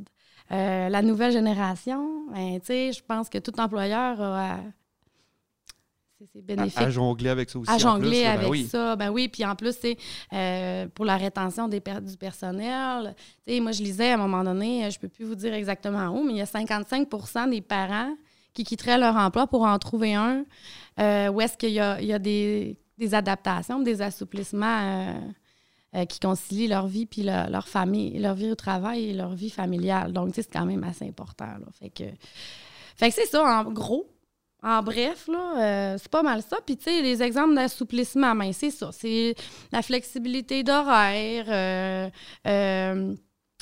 euh, 0.51 0.89
la 0.89 1.01
nouvelle 1.01 1.31
génération, 1.31 2.25
ben, 2.33 2.59
je 2.67 3.01
pense 3.07 3.29
que 3.29 3.37
tout 3.37 3.57
employeur 3.59 4.21
a. 4.21 4.57
c'est- 6.19 6.27
C'est 6.33 6.45
bénéfique 6.45 6.77
À, 6.77 6.81
à 6.83 6.89
jongler 6.91 7.29
avec 7.31 7.49
ça 7.49 7.57
aussi. 7.57 7.71
à 7.71 7.75
en 7.75 7.79
jongler 7.79 8.09
plus, 8.09 8.21
ben 8.23 8.31
avec 8.37 8.49
oui. 8.51 8.67
ça. 8.67 8.95
Ben 8.95 9.09
oui, 9.09 9.27
puis 9.27 9.43
en 9.43 9.55
plus, 9.55 9.75
c'est 9.79 9.97
euh, 10.33 10.87
pour 10.93 11.03
la 11.05 11.17
rétention 11.17 11.67
des 11.67 11.79
per- 11.79 11.99
du 12.01 12.15
personnel. 12.15 13.15
Moi, 13.47 13.71
je 13.71 13.81
lisais 13.81 14.11
à 14.11 14.13
un 14.13 14.17
moment 14.17 14.43
donné, 14.43 14.89
je 14.91 14.99
peux 14.99 15.07
plus 15.07 15.25
vous 15.25 15.33
dire 15.35 15.53
exactement 15.55 16.09
où, 16.09 16.23
mais 16.23 16.33
il 16.33 16.37
y 16.37 16.41
a 16.41 16.45
55% 16.45 17.47
des 17.49 17.61
parents 17.61 18.13
qui 18.53 18.63
quitteraient 18.63 18.99
leur 18.99 19.15
emploi 19.15 19.47
pour 19.47 19.63
en 19.63 19.79
trouver 19.79 20.13
un 20.13 20.45
euh, 20.99 21.29
où 21.31 21.41
est-ce 21.41 21.57
qu'il 21.57 21.69
y 21.69 21.73
y 21.75 21.79
a 22.13 22.19
des, 22.19 22.77
des 23.01 23.15
adaptations, 23.15 23.79
des 23.79 24.01
assouplissements 24.01 24.79
euh, 24.81 25.13
euh, 25.95 26.05
qui 26.05 26.19
concilient 26.19 26.67
leur 26.67 26.87
vie 26.87 27.07
puis 27.07 27.23
leur, 27.23 27.67
famille, 27.67 28.17
leur 28.19 28.35
vie 28.35 28.51
au 28.51 28.55
travail 28.55 29.09
et 29.09 29.13
leur 29.13 29.33
vie 29.33 29.49
familiale. 29.49 30.13
Donc, 30.13 30.33
c'est 30.35 30.51
quand 30.51 30.65
même 30.65 30.83
assez 30.83 31.05
important. 31.05 31.47
Fait 31.79 31.89
que, 31.89 32.03
fait 32.95 33.09
que 33.09 33.15
c'est 33.15 33.25
ça, 33.25 33.43
en 33.43 33.71
gros. 33.71 34.07
En 34.63 34.83
bref, 34.83 35.27
là, 35.27 35.57
euh, 35.57 35.97
c'est 35.99 36.11
pas 36.11 36.21
mal 36.21 36.43
ça. 36.43 36.57
Puis, 36.63 36.77
tu 36.77 36.83
sais, 36.83 37.01
les 37.01 37.23
exemples 37.23 37.55
d'assouplissement, 37.55 38.35
ben, 38.35 38.53
c'est 38.53 38.69
ça. 38.69 38.91
C'est 38.91 39.33
la 39.71 39.81
flexibilité 39.81 40.63
d'horaire, 40.63 42.11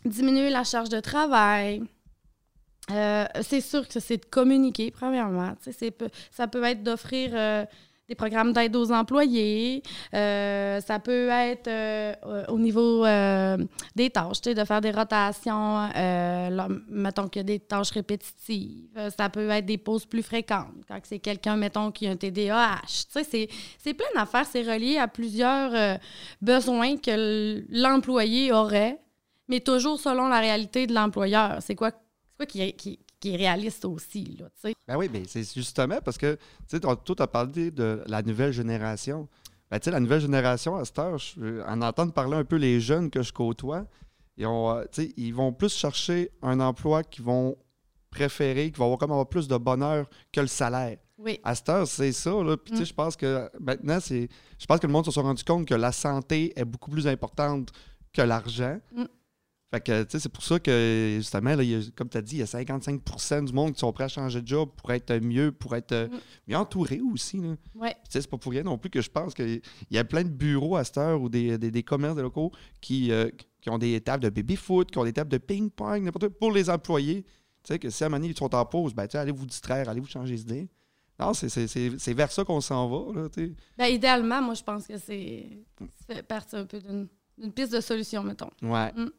diminuer 0.03 0.49
la 0.49 0.65
charge 0.65 0.89
de 0.89 0.99
travail. 0.99 1.81
C'est 2.89 3.61
sûr 3.61 3.87
que 3.87 4.01
c'est 4.01 4.17
de 4.17 4.25
communiquer, 4.25 4.91
premièrement. 4.91 5.53
Ça 6.31 6.47
peut 6.49 6.63
être 6.65 6.83
d'offrir 6.83 7.67
des 8.09 8.15
programmes 8.15 8.51
d'aide 8.51 8.75
aux 8.75 8.91
employés. 8.91 9.83
Euh, 10.15 10.81
ça 10.81 10.99
peut 10.99 11.29
être 11.29 11.67
euh, 11.67 12.13
au 12.47 12.57
niveau 12.57 13.05
euh, 13.05 13.55
des 13.95 14.09
tâches, 14.09 14.41
de 14.41 14.65
faire 14.65 14.81
des 14.81 14.89
rotations. 14.91 15.87
mettons 16.89 17.27
qu'il 17.29 17.41
y 17.41 17.41
a 17.41 17.43
des 17.43 17.59
tâches 17.59 17.91
répétitives. 17.91 18.89
Ça 19.15 19.29
peut 19.29 19.47
être 19.49 19.65
des 19.65 19.77
pauses 19.77 20.07
plus 20.07 20.23
fréquentes. 20.23 20.73
Quand 20.87 20.99
c'est 21.03 21.19
quelqu'un, 21.19 21.55
mettons, 21.55 21.91
qui 21.91 22.07
a 22.07 22.11
un 22.11 22.15
TDAH. 22.15 22.81
C'est, 22.87 23.93
plein 23.93 24.07
d'affaires. 24.15 24.47
C'est 24.47 24.63
relié 24.63 24.97
à 24.97 25.07
plusieurs 25.07 25.99
besoins 26.41 26.97
que 26.97 27.63
l'employé 27.69 28.51
aurait, 28.51 28.99
mais 29.47 29.59
toujours 29.59 29.99
selon 29.99 30.27
la 30.27 30.39
réalité 30.39 30.87
de 30.87 30.95
l'employeur. 30.95 31.57
C'est 31.61 31.75
quoi, 31.75 31.91
quoi 32.37 32.47
qui, 32.47 32.73
qui- 32.73 32.99
qui 33.19 33.33
est 33.33 33.37
réaliste 33.37 33.85
aussi, 33.85 34.37
là. 34.39 34.47
Ben 34.87 34.97
oui, 34.97 35.07
ben 35.09 35.23
c'est 35.27 35.43
justement 35.53 35.99
parce 36.03 36.17
que, 36.17 36.35
tu 36.35 36.39
sais, 36.67 36.79
toi, 36.79 36.95
tu 37.03 37.13
as 37.21 37.27
parlé 37.27 37.71
de 37.71 38.01
la 38.07 38.21
nouvelle 38.21 38.51
génération. 38.53 39.27
Ben, 39.69 39.79
tu 39.79 39.85
sais, 39.85 39.91
la 39.91 39.99
nouvelle 39.99 40.21
génération, 40.21 40.75
à 40.75 40.85
cette 40.85 40.97
heure, 40.99 41.17
je- 41.17 41.61
en 41.67 41.81
entendre 41.81 42.11
parler 42.13 42.37
un 42.37 42.43
peu 42.45 42.55
les 42.55 42.79
jeunes 42.79 43.09
que 43.09 43.21
je 43.21 43.31
côtoie, 43.33 43.85
ils, 44.37 44.45
ont, 44.47 44.69
euh, 44.71 44.83
ils 45.17 45.31
vont 45.33 45.51
plus 45.53 45.73
chercher 45.75 46.31
un 46.41 46.59
emploi 46.59 47.03
qu'ils 47.03 47.25
vont 47.25 47.55
préférer, 48.09 48.71
qui 48.71 48.79
va 48.79 48.85
avoir 48.85 48.97
comme 48.97 49.11
avoir 49.11 49.27
plus 49.29 49.47
de 49.47 49.57
bonheur 49.57 50.07
que 50.31 50.41
le 50.41 50.47
salaire. 50.47 50.97
Oui. 51.17 51.39
À 51.43 51.53
cette 51.53 51.69
heure, 51.69 51.87
c'est 51.87 52.13
ça. 52.13 52.31
Là. 52.31 52.55
Puis, 52.57 52.71
tu 52.71 52.77
sais, 52.77 52.83
Mm. 52.83 52.85
je 52.85 52.93
pense 52.93 53.15
que 53.17 53.49
maintenant, 53.59 53.99
c'est. 53.99 54.29
Je 54.57 54.65
pense 54.65 54.79
que 54.79 54.87
le 54.87 54.93
monde 54.93 55.05
se 55.05 55.11
soit 55.11 55.21
rendu 55.23 55.43
compte 55.43 55.67
que 55.67 55.75
la 55.75 55.91
santé 55.91 56.53
est 56.57 56.65
beaucoup 56.65 56.89
plus 56.89 57.05
importante 57.07 57.69
que 58.13 58.21
l'argent. 58.21 58.79
Mm. 58.95 59.03
Fait 59.71 59.81
que, 59.81 60.01
tu 60.03 60.09
sais, 60.11 60.19
c'est 60.19 60.29
pour 60.29 60.43
ça 60.43 60.59
que, 60.59 61.13
justement, 61.17 61.53
là, 61.55 61.61
il 61.61 61.69
y 61.69 61.75
a- 61.75 61.91
comme 61.95 62.09
tu 62.09 62.17
as 62.17 62.23
dit, 62.23 62.37
il 62.37 62.39
y 62.39 62.41
a 62.41 62.47
55% 62.47 63.43
du 63.43 63.53
monde 63.53 63.73
qui 63.73 63.79
sont 63.79 63.93
prêts 63.93 64.05
à 64.05 64.07
changer 64.07 64.41
de 64.41 64.47
job 64.47 64.69
pour 64.75 64.91
être 64.91 65.13
mieux, 65.19 65.51
pour 65.51 65.75
être 65.75 65.91
euh, 65.91 66.07
Mm. 66.07 66.19
mieux 66.47 66.57
entouré 66.57 67.01
aussi. 67.01 67.37
Là. 67.37 67.55
Ouais. 67.75 67.93
Tu 68.05 68.09
sais, 68.09 68.21
c'est 68.21 68.29
pas 68.29 68.37
pour 68.39 68.51
rien 68.51 68.63
non 68.63 68.79
plus 68.79 68.89
que 68.89 68.99
je 69.01 69.11
pense 69.11 69.35
qu'il 69.35 69.61
y 69.91 69.97
a 69.99 70.03
plein 70.03 70.23
de 70.23 70.29
bureaux 70.29 70.75
à 70.75 70.83
cette 70.83 70.97
heure 70.97 71.21
ou 71.21 71.29
des, 71.29 71.59
des, 71.59 71.69
des 71.69 71.83
commerces 71.83 72.15
de 72.15 72.21
locaux 72.23 72.51
qui, 72.81 73.11
euh, 73.11 73.29
qui 73.61 73.69
ont 73.69 73.77
des 73.77 74.01
tables 74.01 74.23
de 74.23 74.29
baby-foot, 74.29 74.89
qui 74.89 74.97
ont 74.97 75.03
des 75.03 75.13
tables 75.13 75.29
de 75.31 75.37
ping-pong, 75.37 76.01
n'importe 76.03 76.29
quoi, 76.29 76.37
pour 76.39 76.51
les 76.51 76.67
employés. 76.69 77.21
Tu 77.61 77.73
sais, 77.73 77.77
que 77.77 77.91
si 77.91 78.03
à 78.03 78.07
un 78.07 78.09
moment 78.09 78.21
donné, 78.21 78.33
ils 78.33 78.37
sont 78.37 78.55
en 78.55 78.65
pause, 78.65 78.95
ben, 78.95 79.05
tu 79.05 79.11
sais, 79.11 79.17
allez 79.19 79.31
vous 79.33 79.45
distraire, 79.45 79.87
allez 79.87 79.99
vous 79.99 80.07
changer 80.07 80.33
d'idée. 80.35 80.67
Non, 81.19 81.33
c'est- 81.35 82.13
vers 82.13 82.31
ça 82.31 82.43
qu'on 82.45 82.61
s'en 82.61 82.87
va. 82.89 83.21
Là, 83.21 83.29
tu 83.29 83.47
sais. 83.47 83.53
Ben, 83.77 83.85
idéalement, 83.87 84.41
moi, 84.41 84.53
je 84.55 84.63
pense 84.63 84.87
que 84.87 84.97
c'est. 84.97 85.59
Ça 86.07 86.15
fait 86.15 86.23
partie 86.23 86.55
un 86.55 86.65
peu 86.65 86.79
d'une 86.79 87.07
d'une 87.37 87.53
piste 87.53 87.71
de 87.71 87.79
solution, 87.79 88.21
mettons. 88.21 88.49
Ouais. 88.61 88.91
Mm. 88.91 89.11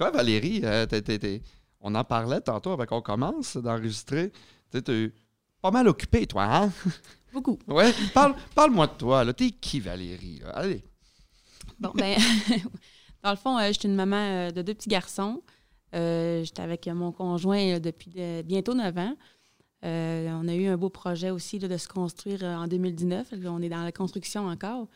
Toi, 0.00 0.10
Valérie, 0.12 0.62
euh, 0.64 0.86
t'es- 0.86 1.02
t'es- 1.02 1.18
t'es- 1.18 1.42
on 1.78 1.94
en 1.94 2.04
parlait 2.04 2.40
tantôt 2.40 2.70
avant 2.70 2.86
qu'on 2.86 3.02
commence 3.02 3.58
d'enregistrer. 3.58 4.32
Tu 4.72 4.82
t'es 4.82 5.12
pas 5.60 5.70
mal 5.70 5.86
occupé, 5.88 6.26
toi, 6.26 6.44
hein? 6.44 6.72
Beaucoup. 7.34 7.58
Ouais. 7.68 7.92
Parle- 8.14 8.34
Parle-moi 8.54 8.86
de 8.86 8.94
toi. 8.94 9.24
là. 9.24 9.34
T'es 9.34 9.50
qui, 9.50 9.78
Valérie? 9.78 10.38
là? 10.38 10.52
Allez. 10.52 10.82
Bon, 11.78 11.92
ben, 11.94 12.16
dans 13.22 13.30
le 13.30 13.36
fond, 13.36 13.58
euh, 13.58 13.66
j'étais 13.72 13.88
une 13.88 13.94
maman 13.94 14.16
euh, 14.16 14.50
de 14.50 14.62
deux 14.62 14.72
petits 14.72 14.88
garçons. 14.88 15.42
Euh, 15.94 16.44
j'étais 16.44 16.62
avec 16.62 16.86
mon 16.86 17.12
conjoint 17.12 17.78
depuis 17.78 18.10
de- 18.10 18.40
bientôt 18.40 18.72
9 18.72 18.96
ans. 18.96 19.14
Euh, 19.84 20.30
on 20.32 20.48
a 20.48 20.54
eu 20.54 20.66
un 20.68 20.78
beau 20.78 20.88
projet 20.88 21.28
aussi 21.28 21.58
là, 21.58 21.68
de 21.68 21.76
se 21.76 21.88
construire 21.88 22.42
en 22.42 22.66
2019. 22.66 23.32
Là, 23.32 23.52
on 23.52 23.60
est 23.60 23.68
dans 23.68 23.82
la 23.82 23.92
construction 23.92 24.46
encore. 24.46 24.88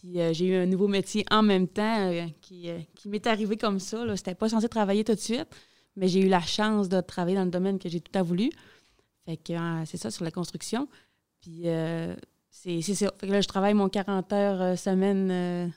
Puis 0.00 0.18
euh, 0.18 0.32
j'ai 0.32 0.46
eu 0.46 0.54
un 0.54 0.64
nouveau 0.64 0.88
métier 0.88 1.26
en 1.30 1.42
même 1.42 1.68
temps 1.68 2.10
euh, 2.10 2.26
qui, 2.40 2.70
euh, 2.70 2.78
qui 2.94 3.10
m'est 3.10 3.26
arrivé 3.26 3.58
comme 3.58 3.78
ça. 3.78 4.06
Je 4.06 4.12
n'étais 4.12 4.34
pas 4.34 4.48
censée 4.48 4.68
travailler 4.68 5.04
tout 5.04 5.14
de 5.14 5.18
suite, 5.18 5.48
mais 5.94 6.08
j'ai 6.08 6.20
eu 6.20 6.28
la 6.28 6.40
chance 6.40 6.88
de 6.88 7.02
travailler 7.02 7.36
dans 7.36 7.44
le 7.44 7.50
domaine 7.50 7.78
que 7.78 7.88
j'ai 7.90 8.00
tout 8.00 8.18
à 8.18 8.22
voulu. 8.22 8.50
Fait 9.26 9.36
que 9.36 9.52
euh, 9.52 9.84
c'est 9.84 9.98
ça 9.98 10.10
sur 10.10 10.24
la 10.24 10.30
construction. 10.30 10.88
Puis 11.42 11.64
c'est 12.50 12.80
ça. 12.82 13.12
Fait 13.18 13.26
que 13.26 13.32
là, 13.32 13.42
je 13.42 13.48
travaille 13.48 13.74
mon 13.74 13.90
40 13.90 14.32
heures 14.32 14.78
semaine 14.78 15.72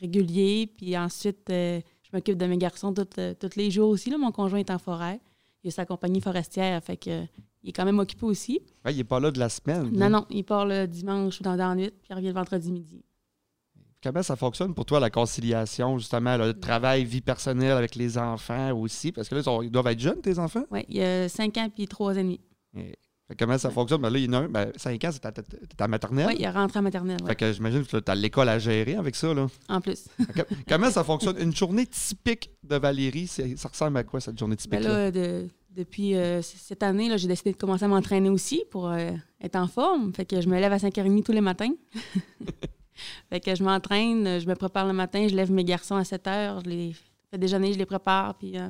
régulier. 0.00 0.66
Puis 0.76 0.96
ensuite, 0.96 1.44
je 1.48 1.82
m'occupe 2.12 2.36
de 2.36 2.46
mes 2.46 2.58
garçons 2.58 2.92
tous 2.92 3.56
les 3.56 3.70
jours 3.70 3.90
aussi. 3.90 4.10
Là. 4.10 4.18
Mon 4.18 4.32
conjoint 4.32 4.58
est 4.58 4.70
en 4.70 4.78
forêt. 4.78 5.20
Il 5.62 5.68
a 5.68 5.70
sa 5.70 5.86
compagnie 5.86 6.20
forestière. 6.20 6.82
Fait 6.82 6.96
que, 6.96 7.24
il 7.62 7.70
est 7.70 7.72
quand 7.72 7.84
même 7.84 7.98
occupé 7.98 8.26
aussi. 8.26 8.60
Ouais, 8.84 8.94
il 8.94 9.00
est 9.00 9.04
pas 9.04 9.18
là 9.18 9.30
de 9.30 9.38
la 9.38 9.48
semaine. 9.48 9.90
Non, 9.90 10.06
hein? 10.06 10.10
non, 10.10 10.26
il 10.30 10.44
part 10.44 10.66
le 10.66 10.86
dimanche 10.86 11.40
ou 11.40 11.42
dans, 11.42 11.56
dans 11.56 11.68
la 11.68 11.74
nuit, 11.74 11.90
puis 11.90 12.08
il 12.10 12.14
revient 12.14 12.28
le 12.28 12.34
vendredi 12.34 12.70
midi. 12.70 13.04
Comment 14.02 14.22
ça 14.22 14.36
fonctionne 14.36 14.74
pour 14.74 14.84
toi, 14.84 15.00
la 15.00 15.10
conciliation, 15.10 15.98
justement, 15.98 16.36
là, 16.36 16.46
le 16.46 16.58
travail, 16.58 17.04
vie 17.04 17.20
personnelle 17.20 17.72
avec 17.72 17.96
les 17.96 18.16
enfants 18.16 18.72
aussi? 18.78 19.10
Parce 19.10 19.28
que 19.28 19.34
là, 19.34 19.42
ils, 19.64 19.70
doivent 19.70 19.88
être 19.88 19.98
jeunes, 19.98 20.20
tes 20.20 20.38
enfants? 20.38 20.62
Oui, 20.70 20.84
il 20.88 21.02
a 21.02 21.28
5 21.28 21.56
ans 21.58 21.68
puis 21.74 21.86
3 21.88 22.14
ans 22.14 22.18
et 22.18 22.22
demi. 22.22 22.40
Et- 22.76 22.94
comment 23.36 23.58
ça 23.58 23.70
fonctionne? 23.70 24.00
Ben 24.00 24.08
là, 24.10 24.18
il 24.18 24.26
y 24.26 24.28
en 24.28 24.34
a 24.34 24.38
un, 24.38 24.48
ben, 24.48 24.70
5 24.76 25.02
ans, 25.04 25.10
c'est 25.12 25.18
ta, 25.18 25.32
ta- 25.32 25.42
ta 25.76 25.88
maternelle. 25.88 26.28
Oui, 26.28 26.36
il 26.38 26.44
est 26.44 26.50
rentré 26.50 26.78
en 26.78 26.82
maternelle, 26.82 27.18
ouais, 27.22 27.28
Fait 27.30 27.34
que 27.36 27.52
j'imagine 27.52 27.84
que 27.84 27.96
tu 27.98 28.10
as 28.10 28.14
l'école 28.14 28.48
à 28.48 28.60
gérer 28.60 28.94
avec 28.94 29.16
ça, 29.16 29.34
là. 29.34 29.48
en 29.68 29.80
plus. 29.80 30.04
Comment 30.68 30.90
ça 30.90 31.02
fonctionne? 31.02 31.36
Une 31.40 31.54
journée 31.54 31.86
typique 31.86 32.50
de 32.62 32.76
Valérie, 32.76 33.26
ça 33.26 33.68
ressemble 33.68 33.96
à 33.98 34.04
quoi, 34.04 34.20
cette 34.20 34.38
journée 34.38 34.56
typique? 34.56 34.78
Ben 34.80 34.88
là, 34.88 35.10
de- 35.10 35.48
depuis 35.70 36.14
euh, 36.14 36.40
cette 36.42 36.82
année, 36.84 37.08
là, 37.08 37.16
j'ai 37.16 37.28
décidé 37.28 37.50
de 37.52 37.56
commencer 37.56 37.84
à 37.84 37.88
m'entraîner 37.88 38.30
aussi 38.30 38.62
pour 38.70 38.88
euh, 38.90 39.10
être 39.42 39.56
en 39.56 39.66
forme. 39.66 40.14
Fait 40.14 40.24
que 40.24 40.40
je 40.40 40.48
me 40.48 40.58
lève 40.60 40.72
à 40.72 40.78
5h30 40.78 41.22
tous 41.24 41.32
les 41.32 41.40
matins. 41.40 41.70
fait 43.30 43.40
que 43.40 43.54
je 43.54 43.62
m'entraîne, 43.62 44.40
je 44.40 44.46
me 44.46 44.54
prépare 44.54 44.86
le 44.86 44.92
matin, 44.92 45.26
je 45.28 45.34
lève 45.34 45.50
mes 45.50 45.64
garçons 45.64 45.96
à 45.96 46.02
7h, 46.02 46.64
je 46.64 46.70
les 46.70 46.92
fais 46.92 47.08
je 47.32 47.78
les 47.78 47.86
prépare, 47.86 48.36
puis 48.36 48.58
euh, 48.58 48.68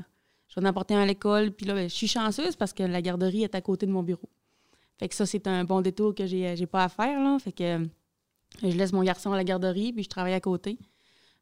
je 0.48 0.60
vais 0.60 0.66
en 0.66 0.70
apporter 0.70 0.94
un 0.94 1.02
à 1.02 1.06
l'école. 1.06 1.52
Puis 1.52 1.66
là, 1.66 1.74
ben, 1.74 1.88
je 1.88 1.94
suis 1.94 2.08
chanceuse 2.08 2.56
parce 2.56 2.72
que 2.72 2.82
la 2.82 3.02
garderie 3.02 3.44
est 3.44 3.54
à 3.54 3.60
côté 3.60 3.86
de 3.86 3.92
mon 3.92 4.02
bureau. 4.02 4.28
Fait 4.98 5.08
que 5.08 5.14
ça, 5.14 5.26
c'est 5.26 5.46
un 5.46 5.64
bon 5.64 5.80
détour 5.80 6.14
que 6.14 6.26
j'ai 6.26 6.56
j'ai 6.56 6.66
pas 6.66 6.84
à 6.84 6.88
faire. 6.88 7.20
Là. 7.20 7.38
Fait 7.38 7.52
que 7.52 7.62
euh, 7.62 7.84
je 8.62 8.76
laisse 8.76 8.92
mon 8.92 9.02
garçon 9.02 9.32
à 9.32 9.36
la 9.36 9.44
garderie, 9.44 9.92
puis 9.92 10.02
je 10.02 10.08
travaille 10.08 10.34
à 10.34 10.40
côté. 10.40 10.78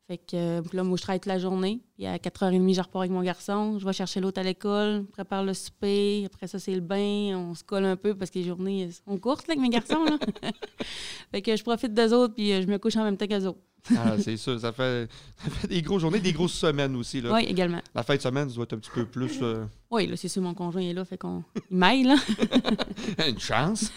Fait 0.09 0.19
que 0.19 0.37
euh, 0.37 0.63
là, 0.73 0.85
moi, 0.85 0.97
je 0.97 1.03
travaille 1.03 1.19
toute 1.19 1.27
la 1.27 1.41
journée. 1.41 1.81
Puis 1.97 2.07
à 2.07 2.17
4h30, 2.17 2.75
je 2.75 2.81
repars 2.81 3.03
avec 3.03 3.11
mon 3.11 3.23
garçon. 3.23 3.79
Je 3.81 3.85
vais 3.85 3.93
chercher 3.93 4.21
l'autre 4.21 4.41
à 4.41 4.45
l'école, 4.45 5.05
prépare 5.07 5.43
le 5.43 5.53
souper. 5.53 6.25
Après 6.27 6.47
ça, 6.47 6.61
c'est 6.61 6.75
le 6.75 6.81
bain. 6.81 7.37
On 7.37 7.55
se 7.55 7.65
colle 7.65 7.85
un 7.85 7.97
peu 7.97 8.15
parce 8.15 8.31
que 8.31 8.39
les 8.39 8.45
journées 8.45 8.89
sont 9.05 9.19
courtes 9.19 9.49
là, 9.49 9.55
avec 9.55 9.61
mes 9.61 9.69
garçons. 9.69 10.05
Là. 10.05 10.17
fait 11.33 11.43
que 11.43 11.57
je 11.57 11.63
profite 11.65 11.93
d'eux 11.93 12.13
autres, 12.15 12.35
puis 12.35 12.53
euh, 12.53 12.63
je 12.63 12.69
me 12.69 12.79
couche 12.79 12.97
en 12.97 13.03
même 13.03 13.17
temps 13.17 13.27
qu'eux 13.27 13.47
autres. 13.47 13.59
Ah, 13.97 14.17
c'est 14.19 14.37
sûr, 14.37 14.61
ça 14.61 14.73
fait, 14.73 15.09
ça 15.37 15.51
fait 15.51 15.69
des 15.69 15.83
grosses 15.83 16.03
journées, 16.03 16.21
des 16.21 16.33
grosses 16.33 16.55
semaines 16.55 16.95
aussi. 16.95 17.21
Là. 17.21 17.33
Oui, 17.33 17.45
également. 17.45 17.81
La 17.93 18.05
fin 18.05 18.15
de 18.15 18.21
semaine, 18.21 18.49
ça 18.49 18.55
doit 18.55 18.65
être 18.65 18.75
un 18.75 18.79
petit 18.79 18.91
peu 18.91 19.07
plus 19.07 19.39
euh, 19.43 19.65
Oui, 19.91 20.07
là, 20.07 20.17
c'est 20.17 20.29
sûr, 20.29 20.41
mon 20.41 20.55
conjoint 20.55 20.83
est 20.83 20.93
là, 20.93 21.05
fait 21.05 21.19
qu'on 21.19 21.43
il 21.71 21.77
m'aille, 21.77 22.07
une 23.29 23.41
chance. 23.41 23.91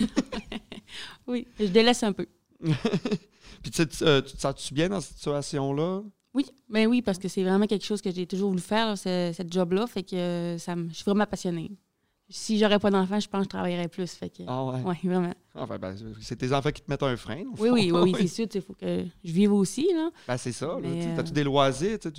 Oui, 1.28 1.46
je 1.60 1.66
délaisse 1.66 2.02
un 2.02 2.14
peu. 2.14 2.26
Puis 2.64 3.72
tu, 3.72 3.74
sais, 3.74 3.88
tu, 3.88 4.04
euh, 4.04 4.22
tu 4.22 4.36
te 4.36 4.42
sens-tu 4.42 4.74
bien 4.74 4.90
dans 4.90 5.02
cette 5.02 5.16
situation-là? 5.18 6.02
Oui, 6.34 6.46
ben 6.70 6.88
oui, 6.88 7.02
parce 7.02 7.18
que 7.18 7.28
c'est 7.28 7.44
vraiment 7.44 7.66
quelque 7.66 7.86
chose 7.86 8.02
que 8.02 8.12
j'ai 8.12 8.28
toujours 8.28 8.50
voulu 8.50 8.62
faire, 8.62 8.86
là, 8.88 8.96
ce- 8.96 9.32
cette 9.36 9.52
job-là. 9.52 9.88
Fait 9.88 10.04
que 10.04 10.16
euh, 10.16 10.58
ça 10.58 10.76
je 10.90 10.94
suis 10.94 11.04
vraiment 11.04 11.26
passionnée. 11.26 11.72
Si 12.32 12.60
j'aurais 12.60 12.78
pas 12.78 12.92
d'enfants, 12.92 13.20
je 13.20 13.28
pense 13.28 13.40
que 13.40 13.46
je 13.46 13.50
travaillerais 13.50 13.88
plus. 13.88 14.12
Fait 14.12 14.30
que, 14.30 14.44
Ah 14.46 14.64
ouais? 14.64 14.84
oui, 14.86 14.96
vraiment. 15.04 15.34
Enfin, 15.56 15.80
ben, 15.80 15.96
c'est 16.22 16.36
tes 16.36 16.54
enfants 16.54 16.70
qui 16.72 16.84
te 16.84 16.92
mettent 16.92 17.02
un 17.02 17.18
frein. 17.18 17.42
au 17.48 17.56
Oui, 17.58 17.70
fond. 17.70 17.74
oui, 17.74 17.92
oui, 17.92 18.00
oui, 18.04 18.14
c'est 18.20 18.28
sûr. 18.28 18.46
Il 18.54 18.62
faut 18.62 18.74
que 18.74 19.04
je 19.24 19.32
vive 19.32 19.52
aussi. 19.54 19.88
Là. 19.94 20.12
Ben, 20.28 20.38
c'est 20.38 20.52
ça. 20.52 20.78
tu 20.80 20.84
sais, 21.02 21.20
euh, 21.20 21.24
des 21.24 21.44
loisirs? 21.44 21.98
tu 21.98 22.10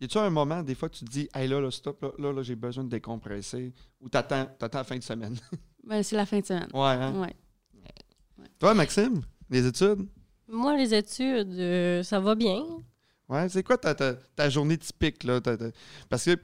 Y 0.00 0.04
a-tu 0.04 0.18
un 0.18 0.30
moment, 0.30 0.62
des 0.62 0.76
fois, 0.76 0.88
tu 0.88 1.04
te 1.04 1.10
dis, 1.10 1.28
hey, 1.34 1.48
là, 1.48 1.60
là, 1.60 1.70
stop, 1.72 2.00
là, 2.00 2.10
là, 2.18 2.32
là, 2.32 2.42
j'ai 2.42 2.54
besoin 2.54 2.84
de 2.84 2.88
décompresser? 2.90 3.72
Ou 4.00 4.08
t'attends, 4.08 4.46
t'attends 4.56 4.78
la 4.78 4.84
fin 4.84 4.96
de 4.96 5.02
semaine? 5.02 5.36
Ben, 5.84 6.02
c'est 6.04 6.14
la 6.14 6.26
fin 6.26 6.38
de 6.38 6.46
semaine. 6.46 6.68
ouais, 6.72 6.80
hein? 6.80 7.20
Ouais. 7.20 7.34
Toi, 8.58 8.74
Maxime, 8.74 9.22
les 9.50 9.66
études? 9.66 10.06
Moi, 10.48 10.76
les 10.76 10.94
études, 10.94 11.52
euh, 11.58 12.02
ça 12.02 12.18
va 12.20 12.34
bien. 12.34 12.62
Ouais, 13.28 13.48
c'est 13.48 13.62
quoi 13.62 13.76
ta, 13.78 13.94
ta- 13.94 14.14
ta 14.14 14.48
journée 14.50 14.76
typique, 14.78 15.22
là? 15.24 15.40
Ta- 15.40 15.56
Parce 16.08 16.24
que, 16.24 16.36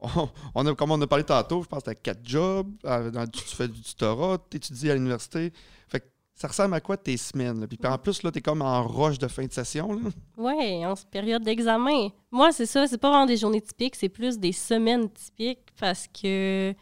on, 0.00 0.28
on 0.54 0.66
a, 0.66 0.74
comme 0.74 0.92
on 0.92 1.00
a 1.02 1.06
parlé 1.06 1.24
tantôt, 1.24 1.62
je 1.62 1.68
pense 1.68 1.80
que 1.80 1.84
tu 1.84 1.90
as 1.90 1.94
quatre 1.96 2.20
jobs, 2.26 2.70
euh, 2.84 3.10
dans- 3.10 3.26
tu 3.26 3.40
fais 3.42 3.68
du 3.68 3.80
tutorat, 3.80 4.38
tu 4.50 4.56
étudies 4.58 4.90
à 4.90 4.94
l'université. 4.94 5.52
Fait 5.88 6.00
que 6.00 6.06
ça 6.34 6.46
ressemble 6.48 6.74
à 6.74 6.80
quoi 6.80 6.96
tes 6.96 7.16
semaines? 7.16 7.60
Là? 7.60 7.66
Puis 7.66 7.78
en 7.84 7.98
plus, 7.98 8.22
là, 8.22 8.30
tu 8.30 8.38
es 8.38 8.40
comme 8.42 8.62
en 8.62 8.86
roche 8.86 9.18
de 9.18 9.26
fin 9.28 9.44
de 9.44 9.52
session. 9.52 9.92
Là. 9.92 10.10
Ouais, 10.36 10.86
en 10.86 10.94
période 11.10 11.42
d'examen. 11.42 12.08
Moi, 12.30 12.52
c'est 12.52 12.66
ça, 12.66 12.86
c'est 12.86 12.98
pas 12.98 13.10
vraiment 13.10 13.26
des 13.26 13.36
journées 13.36 13.60
typiques, 13.60 13.96
c'est 13.96 14.08
plus 14.08 14.38
des 14.38 14.52
semaines 14.52 15.10
typiques 15.10 15.66
parce 15.78 16.06
que, 16.06 16.72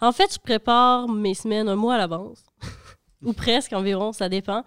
en 0.00 0.12
fait, 0.12 0.32
je 0.32 0.38
prépare 0.38 1.06
mes 1.08 1.34
semaines 1.34 1.68
un 1.68 1.76
mois 1.76 1.94
à 1.94 1.98
l'avance. 1.98 2.44
Ou 3.22 3.32
presque 3.34 3.72
environ, 3.74 4.12
ça 4.12 4.28
dépend. 4.30 4.64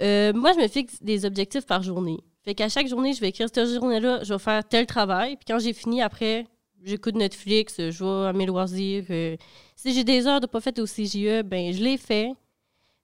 Euh, 0.00 0.32
moi, 0.32 0.52
je 0.54 0.58
me 0.60 0.68
fixe 0.68 1.02
des 1.02 1.24
objectifs 1.24 1.66
par 1.66 1.82
journée. 1.82 2.18
Fait 2.44 2.54
qu'à 2.54 2.68
chaque 2.68 2.88
journée, 2.88 3.12
je 3.12 3.20
vais 3.20 3.28
écrire 3.28 3.48
cette 3.52 3.68
journée-là, 3.68 4.24
je 4.24 4.32
vais 4.34 4.38
faire 4.38 4.66
tel 4.66 4.86
travail. 4.86 5.36
Puis 5.36 5.44
quand 5.46 5.58
j'ai 5.60 5.72
fini, 5.72 6.02
après, 6.02 6.46
j'écoute 6.82 7.14
Netflix, 7.14 7.76
je 7.78 8.04
vais 8.04 8.28
à 8.28 8.32
mes 8.32 8.46
loisirs. 8.46 9.04
euh, 9.10 9.36
si 9.76 9.94
j'ai 9.94 10.02
des 10.04 10.26
heures 10.26 10.40
de 10.40 10.46
pas 10.46 10.60
faites 10.60 10.78
au 10.80 10.86
CGE, 10.86 11.42
ben 11.44 11.72
je 11.72 11.82
les 11.82 11.96
fais. 11.98 12.32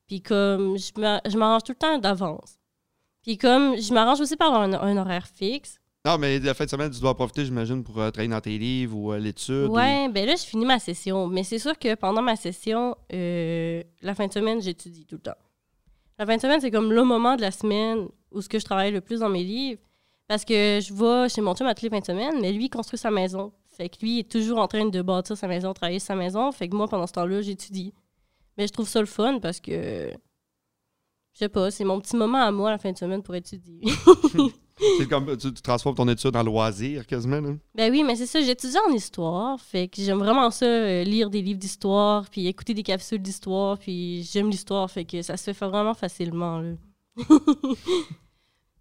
Puis 0.07 0.21
comme 0.23 0.77
je 0.79 0.91
m'a- 1.01 1.21
je 1.27 1.37
m'arrange 1.37 1.63
tout 1.65 1.73
le 1.73 1.79
temps 1.79 1.99
d'avance. 1.99 2.55
Puis 3.23 3.37
comme 3.37 3.77
je 3.79 3.93
m'arrange 3.93 4.21
aussi 4.21 4.37
par 4.37 4.53
un, 4.55 4.73
un 4.73 4.97
horaire 4.97 5.27
fixe. 5.29 5.79
Non, 6.07 6.17
mais 6.17 6.39
la 6.39 6.55
fin 6.55 6.65
de 6.65 6.71
semaine, 6.71 6.91
tu 6.91 7.01
dois 7.01 7.11
en 7.11 7.15
profiter, 7.15 7.45
j'imagine, 7.45 7.85
pour 7.85 7.99
euh, 8.01 8.11
travailler 8.11 8.31
dans 8.31 8.41
tes 8.41 8.57
livres 8.57 8.97
ou 8.97 9.13
euh, 9.13 9.19
l'étude. 9.19 9.67
ou- 9.69 9.75
Ouais, 9.75 10.09
ben 10.09 10.27
là, 10.27 10.35
je 10.37 10.45
finis 10.45 10.65
ma 10.65 10.79
session. 10.79 11.27
Mais 11.27 11.43
c'est 11.45 11.59
sûr 11.59 11.79
que 11.79 11.95
pendant 11.97 12.23
ma 12.23 12.37
session, 12.37 12.97
euh, 13.13 13.83
la 14.03 14.15
fin 14.15 14.27
de 14.27 14.33
semaine, 14.33 14.63
j'étudie 14.63 15.05
tout 15.05 15.17
le 15.17 15.21
temps. 15.23 15.37
La 16.19 16.27
fin 16.27 16.37
de 16.37 16.41
semaine, 16.41 16.61
c'est 16.61 16.71
comme 16.71 16.93
le 16.93 17.05
moment 17.05 17.37
de 17.37 17.41
la 17.41 17.51
semaine 17.51 18.09
où 18.33 18.41
ce 18.41 18.49
que 18.49 18.59
je 18.59 18.65
travaille 18.65 18.91
le 18.91 19.01
plus 19.01 19.21
dans 19.21 19.29
mes 19.29 19.45
livres. 19.45 19.81
Parce 20.27 20.45
que 20.45 20.81
je 20.83 20.93
vais 20.93 21.29
chez 21.29 21.41
mon 21.41 21.55
chum 21.55 21.67
à 21.67 21.75
toutes 21.75 21.91
les 21.91 22.01
de 22.01 22.05
semaine, 22.05 22.41
mais 22.41 22.53
lui, 22.53 22.67
il 22.67 22.71
construit 22.71 22.99
sa 22.99 23.11
maison. 23.11 23.53
Fait 23.71 23.89
que 23.89 23.97
lui, 24.03 24.17
il 24.17 24.19
est 24.21 24.31
toujours 24.31 24.59
en 24.59 24.69
train 24.69 24.85
de 24.85 25.03
bâtir 25.03 25.37
sa 25.37 25.49
maison, 25.49 25.73
travailler 25.73 26.01
sa 26.01 26.15
maison. 26.15 26.53
Fait 26.53 26.69
que 26.69 26.77
moi, 26.77 26.87
pendant 26.89 27.07
ce 27.07 27.13
temps-là, 27.15 27.41
j'étudie. 27.41 27.95
Mais 28.57 28.67
je 28.67 28.73
trouve 28.73 28.89
ça 28.89 29.01
le 29.01 29.07
fun 29.07 29.39
parce 29.39 29.61
que, 29.61 30.11
je 31.33 31.39
sais 31.39 31.49
pas, 31.49 31.71
c'est 31.71 31.85
mon 31.85 32.01
petit 32.01 32.17
moment 32.17 32.43
à 32.43 32.51
moi 32.51 32.71
la 32.71 32.79
fin 32.79 32.93
de 32.93 32.99
semaine 32.99 33.23
pour 33.23 33.37
étudier. 33.37 33.81
C'est 34.99 35.09
comme 35.09 35.37
tu, 35.37 35.53
transformes 35.55 35.97
ton 35.97 36.09
étude 36.09 36.37
en 36.37 36.43
loisir 36.43 37.07
quasiment. 37.07 37.41
Là. 37.41 37.51
Ben 37.75 37.91
oui, 37.91 38.05
mais 38.05 38.17
c'est 38.17 38.27
ça, 38.27 38.41
j'étudie 38.41 38.77
en 38.89 38.93
histoire, 38.93 39.61
fait 39.61 39.89
que 39.89 40.03
j'aime 40.03 40.19
vraiment 40.19 40.51
ça, 40.51 40.67
euh, 40.67 41.05
lire 41.05 41.31
des 41.31 41.43
livres 41.43 41.59
d'histoire, 41.59 42.29
puis 42.31 42.47
écouter 42.47 42.75
des 42.75 42.83
capsules 42.83 43.23
d'histoire, 43.23 43.79
puis 43.79 44.23
j'aime 44.31 44.51
l'histoire, 44.51 44.91
fait 44.91 45.05
que 45.05 45.23
ça 45.23 45.37
se 45.37 45.53
fait 45.53 45.67
vraiment 45.67 45.95
facilement. 45.95 46.63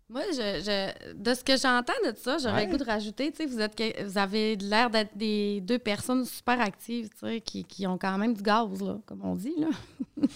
Moi, 0.10 0.22
je, 0.32 0.36
je- 0.36 1.14
de 1.16 1.34
ce 1.34 1.44
que 1.44 1.58
j'entends 1.58 1.92
de 2.06 2.16
ça, 2.16 2.38
j'aurais 2.38 2.54
Ouais. 2.62 2.66
le 2.68 2.72
goût 2.72 2.78
de 2.78 2.86
rajouter, 2.90 3.30
tu 3.32 3.38
sais, 3.38 3.46
vous, 3.46 3.60
êtes, 3.60 3.82
vous 4.06 4.18
avez 4.18 4.56
l'air 4.56 4.90
d'être 4.90 5.18
des 5.18 5.60
deux 5.62 5.80
personnes 5.80 6.24
super 6.24 6.62
actives, 6.62 7.10
tu 7.10 7.28
sais, 7.28 7.42
qui, 7.42 7.66
qui 7.66 7.86
ont 7.88 7.98
quand 7.98 8.18
même 8.18 8.34
du 8.34 8.42
gaz, 8.42 8.82
là, 8.82 9.00
comme 9.06 9.26
on 9.26 9.36
dit, 9.36 9.54
là. 9.58 9.68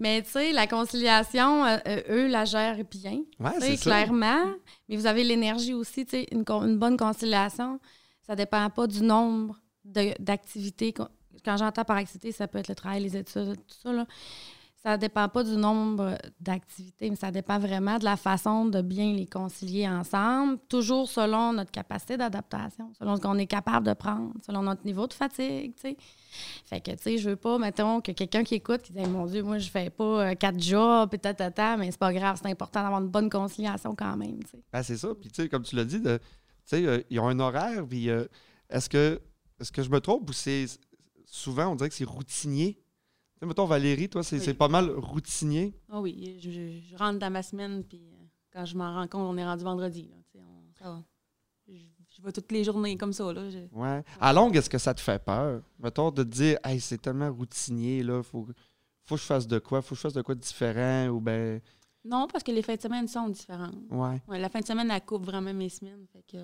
Mais, 0.00 0.22
tu 0.22 0.30
sais, 0.30 0.52
la 0.52 0.66
conciliation, 0.66 1.66
euh, 1.66 1.76
euh, 1.86 2.02
eux 2.08 2.26
la 2.28 2.46
gèrent 2.46 2.82
bien, 2.90 3.20
Ouais, 3.40 3.58
tu 3.60 3.76
ça. 3.76 3.82
clairement. 3.82 4.44
Mais 4.88 4.96
vous 4.96 5.06
avez 5.06 5.22
l'énergie 5.24 5.74
aussi, 5.74 6.06
tu 6.06 6.12
sais, 6.12 6.26
une, 6.32 6.44
une 6.48 6.78
bonne 6.78 6.96
conciliation, 6.96 7.80
ça 8.26 8.36
dépend 8.36 8.70
pas 8.70 8.86
du 8.86 9.02
nombre 9.02 9.60
d'activités. 9.84 10.94
Quand 11.44 11.56
j'entends 11.56 11.84
par 11.84 11.96
activité, 11.98 12.32
ça 12.32 12.48
peut 12.48 12.58
être 12.58 12.68
le 12.68 12.74
travail, 12.74 13.02
les 13.02 13.16
études, 13.16 13.54
tout 13.56 13.76
ça, 13.82 13.92
là. 13.92 14.06
Ça 14.84 14.96
dépend 14.96 15.28
pas 15.28 15.42
du 15.42 15.56
nombre 15.56 16.16
d'activités, 16.40 17.10
mais 17.10 17.16
ça 17.16 17.32
dépend 17.32 17.58
vraiment 17.58 17.98
de 17.98 18.04
la 18.04 18.16
façon 18.16 18.64
de 18.64 18.80
bien 18.80 19.12
les 19.12 19.26
concilier 19.26 19.88
ensemble, 19.88 20.58
toujours 20.68 21.08
selon 21.08 21.52
notre 21.52 21.72
capacité 21.72 22.16
d'adaptation, 22.16 22.92
selon 22.96 23.16
ce 23.16 23.20
qu'on 23.20 23.36
est 23.38 23.46
capable 23.46 23.86
de 23.86 23.92
prendre, 23.92 24.32
selon 24.46 24.62
notre 24.62 24.84
niveau 24.84 25.08
de 25.08 25.12
fatigue, 25.12 25.74
tu 25.74 25.80
sais. 25.80 25.96
Fait 26.64 26.80
que, 26.80 26.92
tu 26.92 27.02
sais, 27.02 27.18
je 27.18 27.30
veux 27.30 27.36
pas, 27.36 27.58
mettons, 27.58 28.00
que 28.00 28.12
quelqu'un 28.12 28.44
qui 28.44 28.54
écoute, 28.54 28.82
qui 28.82 28.92
dit 28.92 29.04
Mon 29.06 29.26
Dieu, 29.26 29.42
moi, 29.42 29.58
je 29.58 29.68
fais 29.68 29.90
pas 29.90 30.30
euh, 30.30 30.34
quatre 30.34 30.60
jobs, 30.60 31.12
et 31.12 31.18
tata, 31.18 31.76
mais 31.76 31.90
c'est 31.90 31.98
pas 31.98 32.12
grave, 32.12 32.38
c'est 32.40 32.48
important 32.48 32.82
d'avoir 32.82 33.00
une 33.00 33.08
bonne 33.08 33.30
conciliation 33.30 33.96
quand 33.96 34.16
même. 34.16 34.38
Ben, 34.72 34.82
c'est 34.84 34.96
ça. 34.96 35.08
Puis, 35.20 35.30
tu 35.30 35.42
sais, 35.42 35.48
comme 35.48 35.64
tu 35.64 35.74
l'as 35.74 35.84
dit, 35.84 36.00
tu 36.00 36.08
sais, 36.64 36.86
euh, 36.86 37.02
ils 37.10 37.18
ont 37.18 37.26
un 37.26 37.40
horaire. 37.40 37.84
Puis, 37.88 38.10
euh, 38.10 38.26
est-ce 38.70 38.88
que, 38.88 39.20
est-ce 39.58 39.72
que 39.72 39.82
je 39.82 39.90
me 39.90 40.00
trompe 40.00 40.28
ou 40.30 40.32
c'est 40.32 40.66
souvent, 41.24 41.68
on 41.68 41.74
dirait 41.74 41.88
que 41.88 41.96
c'est 41.96 42.04
routinier? 42.04 42.78
Tu 43.38 43.44
sais, 43.44 43.46
mettons, 43.46 43.66
Valérie, 43.66 44.08
toi, 44.08 44.22
c'est 44.24 44.44
Oui. 44.44 44.54
pas 44.54 44.68
mal 44.68 44.90
routinier. 44.90 45.72
Ah 45.90 46.00
oui, 46.00 46.38
je, 46.40 46.50
je- 46.50 46.80
je 46.90 46.96
rentre 46.96 47.18
dans 47.20 47.30
ma 47.30 47.42
semaine, 47.42 47.84
puis 47.84 48.00
euh, 48.12 48.16
quand 48.52 48.64
je 48.64 48.76
m'en 48.76 48.92
rends 48.94 49.06
compte, 49.06 49.22
on 49.32 49.36
est 49.38 49.44
rendu 49.44 49.62
vendredi. 49.64 50.08
Là, 50.10 50.16
on- 50.40 50.72
ça 50.76 50.90
va. 50.90 51.04
Je, 51.68 51.74
je 52.16 52.22
vais 52.22 52.32
toutes 52.32 52.50
les 52.50 52.64
journées 52.64 52.96
comme 52.96 53.12
ça. 53.12 53.32
Là, 53.32 53.42
Ouais. 53.72 54.02
À 54.20 54.32
longue, 54.32 54.56
est-ce 54.56 54.68
que 54.70 54.78
ça 54.78 54.92
te 54.92 55.00
fait 55.00 55.22
peur? 55.24 55.62
Mettons, 55.78 56.10
de 56.10 56.22
te 56.24 56.28
dire, 56.28 56.58
hey, 56.64 56.80
c'est 56.80 56.98
tellement 57.00 57.30
routinier, 57.32 58.02
là, 58.02 58.22
faut, 58.24 58.46
faut 59.04 59.14
que 59.14 59.20
je 59.20 59.26
fasse 59.26 59.46
de 59.46 59.58
quoi? 59.60 59.82
Faut 59.82 59.90
que 59.90 59.96
je 59.96 60.00
fasse 60.02 60.14
de 60.14 60.22
quoi 60.22 60.34
de 60.34 60.40
différent? 60.40 61.06
Ou 61.08 61.20
ben, 61.20 61.60
Non, 62.04 62.26
parce 62.26 62.42
que 62.42 62.50
les 62.50 62.62
fins 62.62 62.74
de 62.74 62.80
semaine 62.80 63.06
sont 63.06 63.28
différentes. 63.28 63.76
ouais. 63.90 64.20
Ouais, 64.26 64.38
la 64.40 64.48
fin 64.48 64.58
de 64.60 64.66
semaine, 64.66 64.90
elle 64.90 65.04
coupe 65.04 65.24
vraiment 65.24 65.52
mes 65.54 65.68
semaines. 65.68 66.06
Fait 66.12 66.24
que 66.26 66.38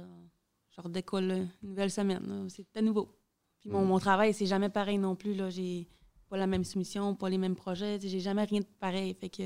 je 0.77 0.81
redécolle 0.81 1.31
euh, 1.33 1.45
une 1.63 1.71
nouvelle 1.71 1.91
semaine. 1.91 2.47
C'est 2.51 2.67
à 2.77 2.83
nouveau. 2.83 3.09
Puis 3.61 3.71
mon, 3.71 3.83
Mm. 3.85 3.89
mon 3.89 3.99
travail, 3.99 4.33
c'est 4.33 4.47
jamais 4.47 4.69
pareil 4.69 4.99
non 4.99 5.17
plus. 5.17 5.35
Là. 5.35 5.49
J'ai 5.51 5.89
pas 6.35 6.39
la 6.41 6.47
même 6.49 6.65
soumission, 6.65 7.15
pas 7.15 7.29
les 7.29 7.39
mêmes 7.39 7.55
projets. 7.55 7.97
J'ai 8.03 8.19
jamais 8.19 8.43
rien 8.43 8.59
de 8.59 8.67
pareil. 8.81 9.15
Fait 9.15 9.29
que 9.29 9.45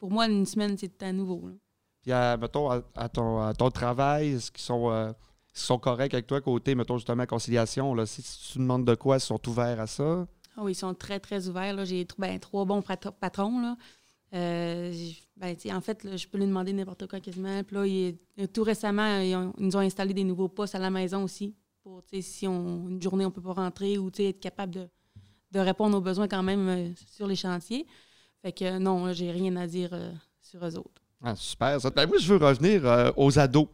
pour 0.00 0.10
moi, 0.10 0.26
une 0.26 0.44
semaine, 0.46 0.76
c'est 0.76 1.00
à 1.04 1.12
nouveau. 1.12 1.46
là. 1.46 1.54
Puis, 2.02 2.10
à, 2.10 2.36
mettons, 2.36 2.68
à, 2.70 2.82
à 2.96 3.08
ton, 3.08 3.40
à 3.40 3.54
ton 3.54 3.70
travail, 3.70 4.30
est-ce 4.32 4.50
qu'ils 4.50 4.64
sont, 4.64 4.90
euh, 4.90 5.12
sont 5.52 5.78
corrects 5.78 6.12
avec 6.12 6.26
toi, 6.26 6.40
côté, 6.40 6.74
mettons, 6.74 6.98
justement, 6.98 7.24
conciliation? 7.24 7.94
Là, 7.94 8.04
si 8.04 8.20
tu 8.22 8.58
demandes 8.58 8.84
de 8.84 8.96
quoi, 8.96 9.18
ils 9.18 9.20
sont 9.20 9.40
ouverts 9.48 9.80
à 9.80 9.86
ça? 9.86 10.26
Ah 10.56 10.62
oui, 10.64 10.72
ils 10.72 10.74
sont 10.74 10.92
très, 10.92 11.20
très 11.20 11.46
ouverts. 11.48 11.84
J'ai 11.84 12.04
ben, 12.18 12.36
trois 12.40 12.64
bons 12.64 12.80
patro- 12.80 13.12
patrons. 13.12 13.60
Là. 13.60 13.76
Euh, 14.34 14.92
ben, 15.36 15.56
en 15.72 15.80
fait, 15.80 16.02
là, 16.02 16.16
je 16.16 16.26
peux 16.26 16.38
lui 16.38 16.46
demander 16.46 16.72
n'importe 16.72 17.06
quoi 17.06 17.20
quasiment. 17.20 17.62
Puis 17.62 17.76
là, 17.76 17.86
il- 17.86 18.18
euh, 18.40 18.48
tout 18.48 18.64
récemment, 18.64 19.20
ils, 19.20 19.36
ont- 19.36 19.52
ils 19.58 19.66
nous 19.66 19.76
ont 19.76 19.80
installé 19.80 20.12
des 20.14 20.24
nouveaux 20.24 20.48
postes 20.48 20.74
à 20.74 20.80
la 20.80 20.90
maison 20.90 21.22
aussi. 21.22 21.54
Pour, 21.84 22.02
si 22.20 22.48
on, 22.48 22.88
une 22.88 23.00
journée, 23.00 23.24
on 23.24 23.30
peut 23.30 23.40
pas 23.42 23.52
rentrer 23.52 23.98
ou 23.98 24.10
être 24.18 24.40
capable 24.40 24.74
de, 24.74 24.88
de 25.54 25.60
répondre 25.60 25.96
aux 25.96 26.00
besoins 26.00 26.28
quand 26.28 26.42
même 26.42 26.68
euh, 26.68 26.88
sur 27.10 27.26
les 27.26 27.36
chantiers. 27.36 27.86
Fait 28.42 28.52
que 28.52 28.78
non, 28.78 29.06
là, 29.06 29.12
j'ai 29.12 29.30
rien 29.30 29.54
à 29.56 29.66
dire 29.66 29.90
euh, 29.92 30.12
sur 30.42 30.64
eux 30.66 30.76
autres. 30.76 31.00
Ah, 31.22 31.34
super. 31.36 31.80
ça. 31.80 31.90
Ben, 31.90 32.06
moi, 32.06 32.18
je 32.18 32.34
veux 32.34 32.44
revenir 32.44 32.84
euh, 32.84 33.10
aux 33.16 33.38
ados. 33.38 33.68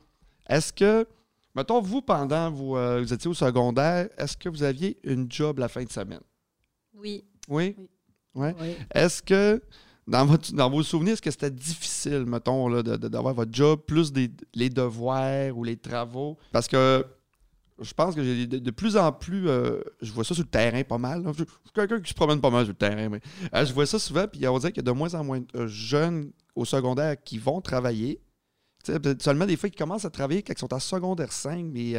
Est-ce 0.48 0.72
que, 0.72 1.06
mettons, 1.54 1.80
vous, 1.80 2.02
pendant 2.02 2.50
vous, 2.50 2.76
euh, 2.76 3.00
vous 3.00 3.12
étiez 3.12 3.28
au 3.30 3.34
secondaire, 3.34 4.08
est-ce 4.18 4.36
que 4.36 4.48
vous 4.48 4.62
aviez 4.62 4.98
une 5.02 5.26
job 5.32 5.58
la 5.58 5.68
fin 5.68 5.82
de 5.82 5.90
semaine? 5.90 6.20
Oui. 6.94 7.24
Oui? 7.48 7.74
Oui. 7.78 7.88
Ouais. 8.34 8.54
Oui. 8.60 8.74
Est-ce 8.94 9.22
que, 9.22 9.60
dans, 10.06 10.24
votre, 10.26 10.52
dans 10.52 10.70
vos 10.70 10.82
souvenirs, 10.84 11.14
est-ce 11.14 11.22
que 11.22 11.30
c'était 11.30 11.50
difficile, 11.50 12.24
mettons, 12.26 12.68
là, 12.68 12.82
de- 12.82 12.96
de- 12.96 13.08
d'avoir 13.08 13.34
votre 13.34 13.52
job, 13.52 13.80
plus 13.86 14.12
des, 14.12 14.30
les 14.54 14.68
devoirs 14.70 15.56
ou 15.56 15.64
les 15.64 15.76
travaux? 15.76 16.36
Parce 16.52 16.68
que 16.68 17.04
je 17.80 17.94
pense 17.94 18.14
que 18.14 18.22
j'ai 18.22 18.46
de, 18.46 18.70
plus 18.70 18.96
en 18.96 19.12
plus, 19.12 19.48
euh, 19.48 19.80
je 20.02 20.12
vois 20.12 20.24
ça 20.24 20.34
sur 20.34 20.44
le 20.44 20.48
terrain 20.50 20.82
pas 20.84 20.98
mal. 20.98 21.24
Je, 21.28 21.44
suis 21.44 21.46
quelqu'un 21.74 22.00
qui 22.00 22.10
se 22.10 22.14
promène 22.14 22.40
pas 22.40 22.50
mal 22.50 22.64
sur 22.64 22.72
le 22.72 22.78
terrain, 22.78 23.08
mais 23.08 23.20
euh, 23.54 23.64
je 23.64 23.72
vois 23.72 23.86
ça 23.86 23.98
souvent, 23.98 24.26
puis 24.28 24.46
on 24.46 24.58
dirait 24.58 24.72
qu'il 24.72 24.82
y 24.82 24.88
a 24.88 24.90
de 24.92 24.96
moins 24.96 25.14
en 25.14 25.24
moins 25.24 25.40
de 25.40 25.46
euh, 25.54 25.66
jeunes 25.66 26.30
au 26.54 26.64
secondaire 26.64 27.16
qui 27.22 27.38
vont 27.38 27.60
travailler. 27.60 28.20
Seulement 29.18 29.46
des 29.46 29.56
fois, 29.56 29.68
ils 29.68 29.76
commencent 29.76 30.04
à 30.06 30.10
travailler 30.10 30.42
quand 30.42 30.54
ils 30.54 30.58
sont 30.58 30.72
en 30.72 30.80
secondaire 30.80 31.32
5, 31.32 31.66
mais 31.66 31.94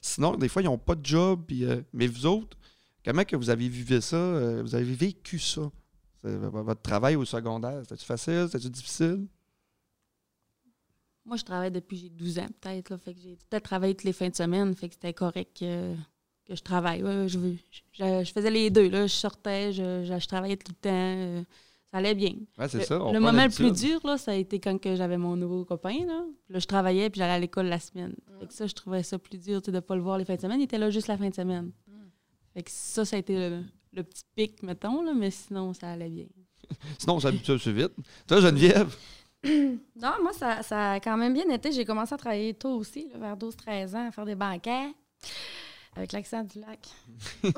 sinon, 0.00 0.34
des 0.34 0.48
fois, 0.48 0.62
ils 0.62 0.64
n'ont 0.64 0.78
pas 0.78 0.96
de 0.96 1.06
job. 1.06 1.44
puis, 1.46 1.64
mais 1.92 2.08
vous 2.08 2.26
autres, 2.26 2.56
comment 3.04 3.22
que 3.22 3.36
vous 3.36 3.50
avez 3.50 3.68
vécu 3.68 4.00
ça? 4.00 4.60
vous 4.62 4.74
avez 4.74 4.94
vécu 4.94 5.38
ça? 5.38 5.70
Votre 6.24 6.82
travail 6.82 7.14
au 7.14 7.24
secondaire, 7.24 7.82
c'était-tu 7.82 8.04
facile? 8.04 8.48
C'était-tu 8.50 8.70
difficile? 8.70 9.28
Moi, 11.26 11.36
je 11.36 11.44
travaille 11.44 11.70
depuis 11.70 11.96
j'ai 11.96 12.08
12 12.10 12.38
ans, 12.38 12.46
peut-être. 12.60 12.90
là. 12.90 12.98
Fait 12.98 13.14
que 13.14 13.20
j'ai 13.20 13.36
peut-être 13.50 13.64
travaillé 13.64 13.94
toutes 13.94 14.04
les 14.04 14.12
fins 14.12 14.28
de 14.28 14.34
semaine. 14.34 14.74
Fait 14.74 14.88
que 14.88 14.94
c'était 14.94 15.14
correct 15.14 15.56
que, 15.58 15.94
que 16.46 16.54
je 16.54 16.62
travaille. 16.62 17.02
Ouais, 17.02 17.26
je, 17.28 17.38
je, 17.92 18.24
je 18.24 18.32
faisais 18.32 18.50
les 18.50 18.70
deux. 18.70 18.88
Là. 18.90 19.06
Je 19.06 19.12
sortais, 19.14 19.72
je, 19.72 20.04
je, 20.04 20.18
je 20.18 20.26
travaillais 20.26 20.56
tout 20.56 20.70
le 20.70 20.74
temps. 20.76 20.90
euh, 20.92 21.42
ça 21.90 21.98
allait 21.98 22.14
bien. 22.14 22.34
Ouais, 22.58 22.68
c'est 22.68 22.78
Le, 22.78 22.84
ça. 22.84 23.00
on 23.02 23.12
le 23.12 23.20
moment 23.20 23.44
le 23.44 23.50
plus 23.50 23.70
dur, 23.72 24.00
là, 24.04 24.18
ça 24.18 24.32
a 24.32 24.34
été 24.34 24.58
quand 24.58 24.76
que 24.78 24.96
j'avais 24.96 25.16
mon 25.16 25.36
nouveau 25.36 25.64
copain. 25.64 26.04
Là. 26.06 26.24
Puis 26.44 26.52
là, 26.54 26.58
je 26.58 26.66
travaillais 26.66 27.08
puis 27.08 27.20
j'allais 27.20 27.34
à 27.34 27.38
l'école 27.38 27.66
la 27.66 27.78
semaine. 27.78 28.14
Fait 28.40 28.46
que 28.46 28.52
ça, 28.52 28.66
je 28.66 28.74
trouvais 28.74 29.02
ça 29.02 29.18
plus 29.18 29.38
dur 29.38 29.62
de 29.62 29.70
ne 29.70 29.80
pas 29.80 29.94
le 29.94 30.02
voir 30.02 30.18
les 30.18 30.24
fins 30.24 30.34
de 30.36 30.40
semaine. 30.40 30.60
Il 30.60 30.64
était 30.64 30.78
là 30.78 30.90
juste 30.90 31.06
la 31.08 31.16
fin 31.16 31.28
de 31.28 31.34
semaine. 31.34 31.70
Fait 32.52 32.62
que 32.62 32.70
ça, 32.70 33.04
ça 33.04 33.16
a 33.16 33.18
été 33.20 33.34
le, 33.36 33.62
le 33.92 34.02
petit 34.02 34.24
pic, 34.36 34.62
mettons, 34.62 35.02
là, 35.02 35.14
mais 35.14 35.30
sinon, 35.30 35.72
ça 35.72 35.90
allait 35.92 36.08
bien. 36.10 36.26
Sinon, 36.98 37.16
on 37.16 37.20
s'habitue 37.20 37.52
assez 37.52 37.72
vite. 37.72 37.92
Toi, 38.26 38.40
Geneviève? 38.40 38.94
Non, 39.96 40.12
moi, 40.22 40.32
ça, 40.32 40.62
ça 40.62 40.92
a 40.92 41.00
quand 41.00 41.16
même 41.16 41.34
bien 41.34 41.48
été. 41.50 41.72
J'ai 41.72 41.84
commencé 41.84 42.14
à 42.14 42.16
travailler 42.16 42.54
tôt 42.54 42.74
aussi, 42.76 43.08
là, 43.12 43.18
vers 43.18 43.36
12-13 43.36 43.96
ans, 43.96 44.08
à 44.08 44.10
faire 44.10 44.24
des 44.24 44.34
banquets 44.34 44.92
avec 45.96 46.12
l'accent 46.12 46.42
du 46.42 46.60
lac. 46.60 46.88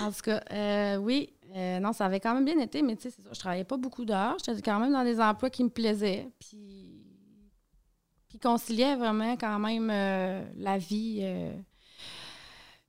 en 0.00 0.12
tout 0.12 0.20
cas, 0.22 0.40
euh, 0.52 0.96
oui, 0.96 1.32
euh, 1.56 1.80
non, 1.80 1.92
ça 1.92 2.06
avait 2.06 2.20
quand 2.20 2.34
même 2.34 2.44
bien 2.44 2.58
été, 2.60 2.82
mais 2.82 2.94
tu 2.94 3.10
sais, 3.10 3.16
je 3.32 3.38
travaillais 3.38 3.64
pas 3.64 3.76
beaucoup 3.76 4.04
d'heures. 4.04 4.36
J'étais 4.44 4.62
quand 4.62 4.78
même 4.78 4.92
dans 4.92 5.02
des 5.02 5.20
emplois 5.20 5.50
qui 5.50 5.64
me 5.64 5.70
plaisaient, 5.70 6.28
puis, 6.38 7.02
puis 8.28 8.38
conciliais 8.38 8.94
vraiment 8.94 9.32
quand 9.32 9.58
même 9.58 9.90
euh, 9.90 10.44
la 10.56 10.78
vie. 10.78 11.24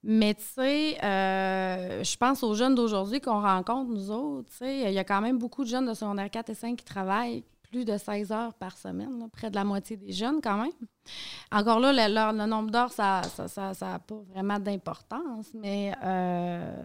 Mais 0.04 0.34
tu 0.34 0.44
sais, 0.44 0.98
euh, 1.04 2.04
je 2.04 2.18
pense 2.18 2.42
aux 2.42 2.56
jeunes 2.56 2.74
d'aujourd'hui 2.74 3.22
qu'on 3.22 3.42
rencontre, 3.42 3.92
nous 3.92 4.10
autres. 4.10 4.50
tu 4.50 4.58
sais, 4.58 4.80
Il 4.88 4.94
y 4.94 5.00
a 5.00 5.04
quand 5.04 5.22
même 5.22 5.38
beaucoup 5.38 5.64
de 5.64 5.70
jeunes 5.70 5.86
de 5.86 5.94
secondaire 5.94 6.30
4 6.30 6.50
et 6.50 6.56
5 6.56 6.76
qui 6.76 6.86
travaillent 6.86 7.44
plus 7.72 7.86
de 7.86 7.98
16 7.98 8.32
heures 8.32 8.54
par 8.54 8.78
semaine, 8.78 9.18
là, 9.20 9.26
près 9.32 9.50
de 9.50 9.56
la 9.56 9.64
moitié 9.64 9.96
des 9.98 10.12
jeunes 10.12 10.42
quand 10.42 10.58
même. 10.62 10.72
Encore 11.52 11.80
là, 11.80 11.92
le, 11.94 12.46
nombre 12.46 12.70
d'heures, 12.70 12.92
ça 12.92 13.22
n'a 13.38 13.48
ça, 13.48 13.74
ça, 13.74 14.00
pas 14.00 14.16
vraiment 14.34 14.60
d'importance, 14.60 15.48
mais 15.54 15.94
euh, 16.04 16.76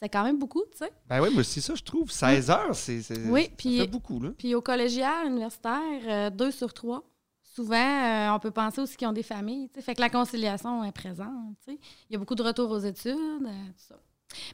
c'est 0.00 0.08
quand 0.08 0.24
même 0.24 0.38
beaucoup, 0.38 0.62
tu 0.72 0.78
sais. 0.78 0.90
Ben 1.08 1.20
oui, 1.22 1.30
moi 1.30 1.40
aussi, 1.40 1.60
ça, 1.60 1.74
je 1.74 1.82
trouve. 1.82 2.10
16 2.10 2.50
heures, 2.50 2.74
c'est 2.74 3.02
c'est- 3.02 3.28
Oui, 3.28 3.50
beaucoup, 3.86 4.18
là. 4.20 4.30
Puis 4.36 4.54
au 4.54 4.62
collégial, 4.62 5.26
universitaire, 5.26 5.80
euh, 6.08 6.30
deux 6.30 6.50
sur 6.50 6.72
trois. 6.72 7.02
Souvent, 7.42 7.74
euh, 7.76 8.30
on 8.34 8.38
peut 8.38 8.50
penser 8.52 8.80
aussi 8.80 8.96
qu'ils 8.96 9.08
ont 9.08 9.12
des 9.12 9.22
familles. 9.22 9.68
tu 9.68 9.74
sais. 9.74 9.82
Fait 9.82 9.94
que 9.94 10.00
la 10.00 10.08
conciliation 10.08 10.82
est 10.84 10.92
présente. 10.92 11.56
tu 11.66 11.72
sais. 11.72 11.78
Il 12.08 12.12
y 12.14 12.16
a 12.16 12.18
beaucoup 12.18 12.34
de 12.36 12.42
retours 12.42 12.70
aux 12.70 12.78
études, 12.78 13.10
euh, 13.44 13.66
tout 13.76 13.84
ça. 13.88 13.96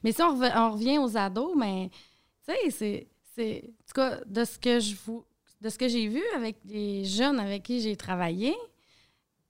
Mais 0.02 0.12
si 0.12 0.22
on, 0.22 0.34
rev- 0.36 0.52
on 0.56 0.70
revient 0.72 0.98
aux 0.98 1.16
ados, 1.16 1.54
mais 1.56 1.90
tu 2.48 2.52
sais, 2.54 2.70
c'est, 2.70 3.08
c'est. 3.34 3.64
En 3.66 3.84
tout 3.86 3.94
cas, 3.94 4.18
de 4.26 4.44
ce 4.44 4.58
que 4.58 4.80
je 4.80 4.94
vous. 5.04 5.24
De 5.66 5.70
ce 5.70 5.78
que 5.78 5.88
j'ai 5.88 6.06
vu 6.06 6.22
avec 6.36 6.58
les 6.66 7.04
jeunes 7.04 7.40
avec 7.40 7.64
qui 7.64 7.80
j'ai 7.80 7.96
travaillé, 7.96 8.54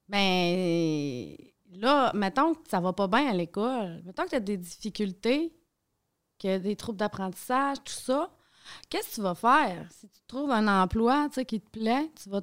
ben 0.08 1.36
là, 1.72 2.10
mettons 2.14 2.54
que 2.54 2.70
ça 2.70 2.80
va 2.80 2.94
pas 2.94 3.06
bien 3.06 3.28
à 3.28 3.34
l'école, 3.34 4.00
mettons 4.02 4.24
que 4.24 4.30
tu 4.30 4.36
as 4.36 4.40
des 4.40 4.56
difficultés, 4.56 5.52
que 6.38 6.56
des 6.56 6.74
troubles 6.74 6.96
d'apprentissage, 6.96 7.76
tout 7.84 7.92
ça, 7.92 8.34
qu'est-ce 8.88 9.10
que 9.10 9.14
tu 9.16 9.20
vas 9.20 9.34
faire? 9.34 9.86
Si 9.92 10.08
tu 10.08 10.20
trouves 10.26 10.50
un 10.52 10.82
emploi 10.82 11.28
qui 11.46 11.60
te 11.60 11.68
plaît, 11.68 12.10
tu 12.22 12.30
vas. 12.30 12.40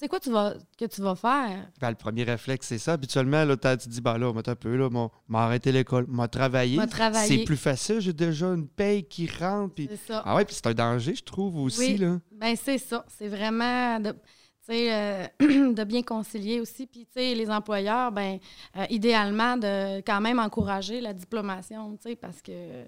C'est 0.00 0.06
quoi 0.06 0.20
tu 0.20 0.30
vas, 0.30 0.54
que 0.78 0.84
tu 0.84 1.02
vas 1.02 1.16
faire? 1.16 1.68
Ben, 1.80 1.90
le 1.90 1.96
premier 1.96 2.22
réflexe, 2.22 2.68
c'est 2.68 2.78
ça. 2.78 2.92
Habituellement, 2.92 3.44
là, 3.44 3.56
tu 3.56 3.62
te 3.62 3.88
dis, 3.88 4.00
ben 4.00 4.16
là, 4.16 4.32
un 4.32 4.54
peu, 4.54 4.76
là, 4.76 4.88
m'a 5.28 5.42
arrêté 5.44 5.72
l'école, 5.72 6.06
m'a 6.06 6.28
travaillé. 6.28 6.78
C'est 7.26 7.42
plus 7.44 7.56
facile, 7.56 8.00
j'ai 8.00 8.12
déjà 8.12 8.46
une 8.46 8.68
paye 8.68 9.02
qui 9.02 9.26
rentre. 9.28 9.74
C'est 9.76 9.96
ça. 9.96 10.22
Ah 10.24 10.36
ouais, 10.36 10.44
puis 10.44 10.54
c'est 10.54 10.68
un 10.68 10.74
danger, 10.74 11.16
je 11.16 11.24
trouve 11.24 11.56
aussi, 11.56 11.94
Oui. 11.94 11.96
là. 11.98 12.20
Ben 12.30 12.54
c'est 12.54 12.78
ça. 12.78 13.04
C'est 13.08 13.26
vraiment 13.26 13.98
de, 13.98 14.10
tu 14.12 14.16
sais, 14.16 14.22
euh, 14.70 15.26
de 15.72 15.84
bien 15.84 16.02
concilier 16.02 16.60
aussi. 16.60 16.86
Puis, 16.86 17.06
tu 17.06 17.12
sais, 17.14 17.34
les 17.34 17.50
employeurs, 17.50 18.12
ben 18.12 18.38
euh, 18.76 18.84
idéalement, 18.90 19.56
de 19.56 19.98
quand 20.00 20.20
même 20.20 20.38
encourager 20.38 21.00
la 21.00 21.12
diplomation, 21.12 21.96
tu 21.96 22.10
sais, 22.10 22.16
parce 22.16 22.42
que 22.42 22.84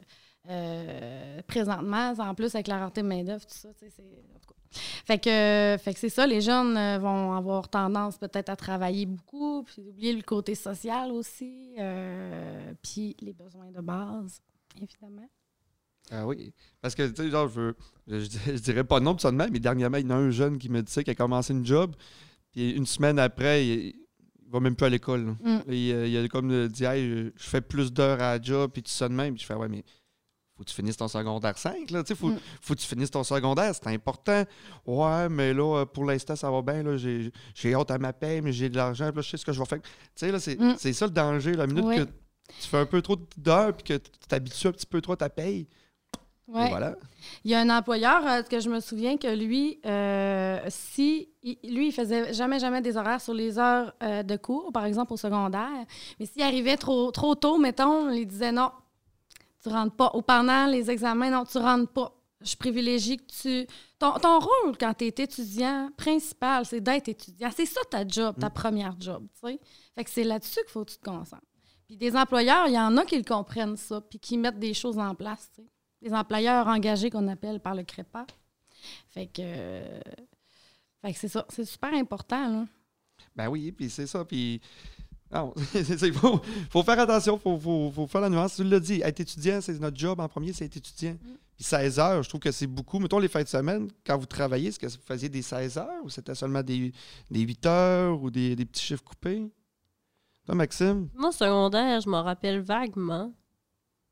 euh, 0.49 1.43
présentement, 1.47 2.13
en 2.19 2.35
plus, 2.35 2.55
avec 2.55 2.67
la 2.67 2.79
rareté 2.79 3.03
de 3.03 3.07
main-d'œuvre, 3.07 3.45
tout 3.47 3.55
ça, 3.55 3.73
tu 3.75 3.87
sais, 3.87 3.93
c'est. 3.97 4.05
Fait 5.05 5.19
que, 5.19 5.77
fait 5.83 5.95
que 5.95 5.99
c'est 5.99 6.11
ça, 6.11 6.29
les 6.29 6.41
jeunes 6.41 6.75
vont 6.99 7.33
avoir 7.33 7.69
tendance 7.69 8.17
peut-être 8.19 8.51
à 8.51 8.57
travailler 8.57 9.05
beaucoup, 9.05 9.65
puis 9.65 9.83
oublier 9.89 10.13
le 10.13 10.23
côté 10.23 10.55
social 10.55 11.11
aussi, 11.11 11.75
puis 12.81 13.17
les 13.21 13.33
besoins 13.33 13.73
de 13.73 13.81
base, 13.81 14.41
évidemment. 14.81 15.29
Ah 16.11 16.27
oui. 16.27 16.53
Parce 16.81 16.95
que, 16.95 17.07
tu 17.09 17.23
sais, 17.23 17.31
genre, 17.31 17.49
je, 17.49 17.61
veux- 17.61 17.77
je, 18.09 18.19
je 18.47 18.59
dirais 18.59 18.85
pas 18.85 19.01
non 19.01 19.17
même, 19.33 19.51
mais 19.53 19.61
dernièrement, 19.61 19.99
il 19.99 20.05
y 20.05 20.07
en 20.07 20.11
a 20.11 20.15
un 20.17 20.31
jeune 20.31 20.59
qui 20.59 20.69
me 20.69 20.83
dit 20.83 20.93
ça, 20.93 21.03
qui 21.05 21.11
a 21.11 21.15
commencé 21.15 21.53
une 21.53 21.65
job, 21.65 21.95
puis 22.53 22.71
une 22.73 22.87
semaine 22.87 23.19
après, 23.19 23.67
il, 23.67 23.73
il 24.45 24.51
va 24.53 24.59
même 24.61 24.75
plus 24.75 24.87
à 24.87 24.89
l'école. 24.91 25.27
là. 25.27 25.33
Mm. 25.41 25.63
Il, 25.73 25.93
euh, 25.93 26.07
il 26.09 26.17
a 26.19 26.29
comme 26.29 26.69
dit, 26.69 26.85
hey, 26.85 27.31
je 27.37 27.49
fais 27.49 27.61
plus 27.61 27.93
d'heures 27.93 28.21
à 28.21 28.37
la 28.37 28.43
job, 28.43 28.71
puis 28.73 28.83
tout 28.83 28.91
ça 28.91 29.09
de 29.09 29.15
même. 29.15 29.35
Puis 29.35 29.43
je 29.43 29.47
fais, 29.47 29.55
ouais, 29.55 29.69
mais 29.69 29.85
faut 30.57 30.65
que 30.65 30.69
tu 30.69 30.75
finisses 30.75 30.97
ton 30.97 31.07
secondaire 31.09 31.57
5. 31.57 31.91
Là, 31.93 32.03
tu 32.03 32.09
sais, 32.09 32.15
faut, 32.17 32.29
Mm. 32.31 32.39
faut 32.61 32.75
que 32.75 32.81
tu 32.81 32.87
finisses 32.87 33.11
ton 33.13 33.23
secondaire, 33.23 33.73
c'est 33.75 33.87
important. 33.87 34.45
Ouais, 34.87 35.29
mais 35.29 35.55
là, 35.55 35.83
euh, 35.83 35.85
pour 35.87 36.05
l'instant, 36.05 36.35
ça 36.35 36.51
va 36.51 36.61
bien. 36.63 36.83
là, 36.83 36.97
J'ai 36.97 37.31
j'ai 37.55 37.73
hâte 37.75 37.91
à 37.93 37.99
ma 37.99 38.13
paie, 38.13 38.41
mais 38.41 38.53
j'ai 38.53 38.69
de 38.69 38.77
l'argent, 38.77 39.07
là, 39.07 39.13
je 39.23 39.31
sais 39.31 39.37
ce 39.37 39.45
que 39.45 39.53
je 39.53 39.61
vais 39.61 39.67
faire. 39.67 39.81
Tu 39.81 39.89
sais, 40.17 40.33
là, 40.33 40.41
c'est 40.41 40.59
Mm. 40.59 40.75
c'est 40.77 40.93
ça 40.93 41.07
le 41.07 41.13
danger. 41.13 41.53
La 41.55 41.69
minute 41.69 41.85
Oui. 41.87 41.97
que 41.99 42.03
tu 42.03 42.67
fais 42.69 42.79
un 42.79 42.87
peu 42.87 43.01
trop 43.01 43.17
d'heures, 43.37 43.73
puis 43.75 43.85
que 43.85 43.97
tu 43.99 44.11
t'habitues 44.29 44.67
un 44.67 44.73
petit 44.73 44.87
peu 44.87 45.01
trop 45.01 45.13
à 45.13 45.17
ta 45.17 45.31
paye, 45.31 45.69
Ouais. 46.53 46.69
voilà. 46.69 46.97
Il 47.45 47.51
y 47.51 47.55
a 47.55 47.61
un 47.61 47.71
employeur 47.71 48.27
euh, 48.27 48.43
que 48.43 48.61
je 48.61 48.69
me 48.69 48.81
souviens 48.81 49.17
que 49.17 49.29
lui, 49.29 49.79
euh, 49.87 50.59
si 50.69 51.29
il- 51.43 51.59
lui, 51.65 51.89
il 51.89 51.93
faisait 51.93 52.33
jamais, 52.33 52.59
jamais 52.59 52.81
des 52.81 52.97
horaires 52.97 53.21
sur 53.21 53.35
les 53.35 53.59
heures 53.59 53.95
euh, 54.03 54.23
de 54.23 54.37
cours, 54.37 54.73
par 54.73 54.85
exemple 54.85 55.13
au 55.13 55.17
secondaire. 55.17 55.69
Mais 56.19 56.27
s'il 56.27 56.43
arrivait 56.43 56.77
trop, 56.77 57.11
trop 57.13 57.35
tôt, 57.35 57.57
mettons, 57.59 58.11
il 58.11 58.27
disait 58.27 58.53
non, 58.53 58.71
tu 59.63 59.69
rentres 59.69 59.95
pas. 59.97 60.11
Ou 60.15 60.23
pendant 60.23 60.67
les 60.67 60.91
examens, 60.91 61.31
non, 61.31 61.45
tu 61.45 61.59
rentres 61.59 61.93
pas. 61.93 62.13
Je 62.41 62.57
privilégie 62.57 63.19
que 63.19 63.25
tu. 63.43 63.67
Ton, 63.99 64.13
ton 64.15 64.39
rôle 64.41 64.79
quand 64.79 64.95
tu 64.95 65.05
es 65.05 65.09
étudiant 65.09 65.91
principal, 65.97 66.65
c'est 66.65 66.81
d'être 66.81 67.09
étudiant. 67.09 67.51
C'est 67.55 67.67
ça 67.67 67.81
ta 67.91 68.09
job, 68.09 68.35
ta 68.41 68.49
première 68.49 68.97
job, 68.99 69.27
tu 69.35 69.47
sais. 69.51 69.61
Fait 69.95 70.05
que 70.05 70.11
c'est 70.11 70.25
là-dessus 70.25 70.61
qu'il 70.63 70.71
faut 70.71 70.85
que 70.87 70.93
tu 70.93 70.97
te 70.99 71.05
concentres. 71.05 71.43
Puis 71.87 71.99
des 71.99 72.17
employeurs, 72.17 72.67
il 72.69 72.73
y 72.75 72.79
en 72.79 72.97
a 72.97 73.05
qui 73.05 73.19
le 73.19 73.25
comprennent 73.25 73.77
ça, 73.77 74.01
puis 74.01 74.19
qui 74.19 74.39
mettent 74.39 74.59
des 74.59 74.73
choses 74.73 74.99
en 74.99 75.15
place, 75.15 75.51
des 76.03 76.13
employeurs 76.13 76.67
engagés 76.67 77.11
qu'on 77.11 77.29
appelle 77.29 77.61
par 77.61 77.75
le 77.75 77.83
CREPA. 77.83 78.27
Fait 79.11 79.27
que, 79.27 79.43
euh, 79.43 80.01
fait 81.03 81.13
que 81.13 81.19
c'est 81.19 81.29
ça, 81.29 81.45
c'est 81.49 81.65
super 81.65 81.93
important. 81.95 82.49
Là. 82.49 82.67
Ben 83.37 83.49
oui, 83.49 83.73
puis 83.73 83.91
c'est 83.91 84.07
ça. 84.07 84.25
Puis. 84.25 84.61
Il 85.75 86.13
faut, 86.13 86.41
faut 86.71 86.83
faire 86.83 86.99
attention, 86.99 87.37
il 87.37 87.41
faut, 87.41 87.57
faut, 87.57 87.93
faut 87.95 88.07
faire 88.09 88.21
la 88.23 88.29
nuance. 88.29 88.57
Tu 88.57 88.65
l'as 88.65 88.81
dit, 88.81 89.01
être 89.01 89.21
étudiant, 89.21 89.61
c'est 89.61 89.79
notre 89.79 89.97
job 89.97 90.19
en 90.19 90.29
premier, 90.29 90.53
c'est 90.53 90.65
être 90.65 90.79
étudiant. 90.79 91.17
Puis 91.55 91.63
16 91.63 92.01
heures, 92.01 92.23
je 92.25 92.29
trouve 92.29 92.41
que 92.41 92.51
c'est 92.51 92.67
beaucoup. 92.67 92.99
Mettons 92.99 93.21
les 93.21 93.29
fins 93.29 93.45
de 93.45 93.47
semaine, 93.47 93.89
quand 94.05 94.19
vous 94.19 94.27
travaillez, 94.27 94.71
est-ce 94.71 94.79
que 94.81 94.89
vous 94.89 95.05
faisiez 95.07 95.29
des 95.29 95.43
16 95.43 95.79
heures 95.79 96.03
ou 96.03 96.11
c'était 96.11 96.35
seulement 96.35 96.65
des, 96.65 96.93
des 97.31 97.41
8 97.43 97.67
heures 97.67 98.21
ou 98.21 98.29
des, 98.29 98.57
des 98.57 98.65
petits 98.65 98.83
chiffres 98.83 99.05
coupés? 99.05 99.49
Toi, 100.47 100.57
Maxime? 100.57 101.09
Moi, 101.15 101.31
secondaire, 101.31 102.01
je 102.01 102.09
m'en 102.09 102.25
rappelle 102.25 102.61
vaguement. 102.61 103.33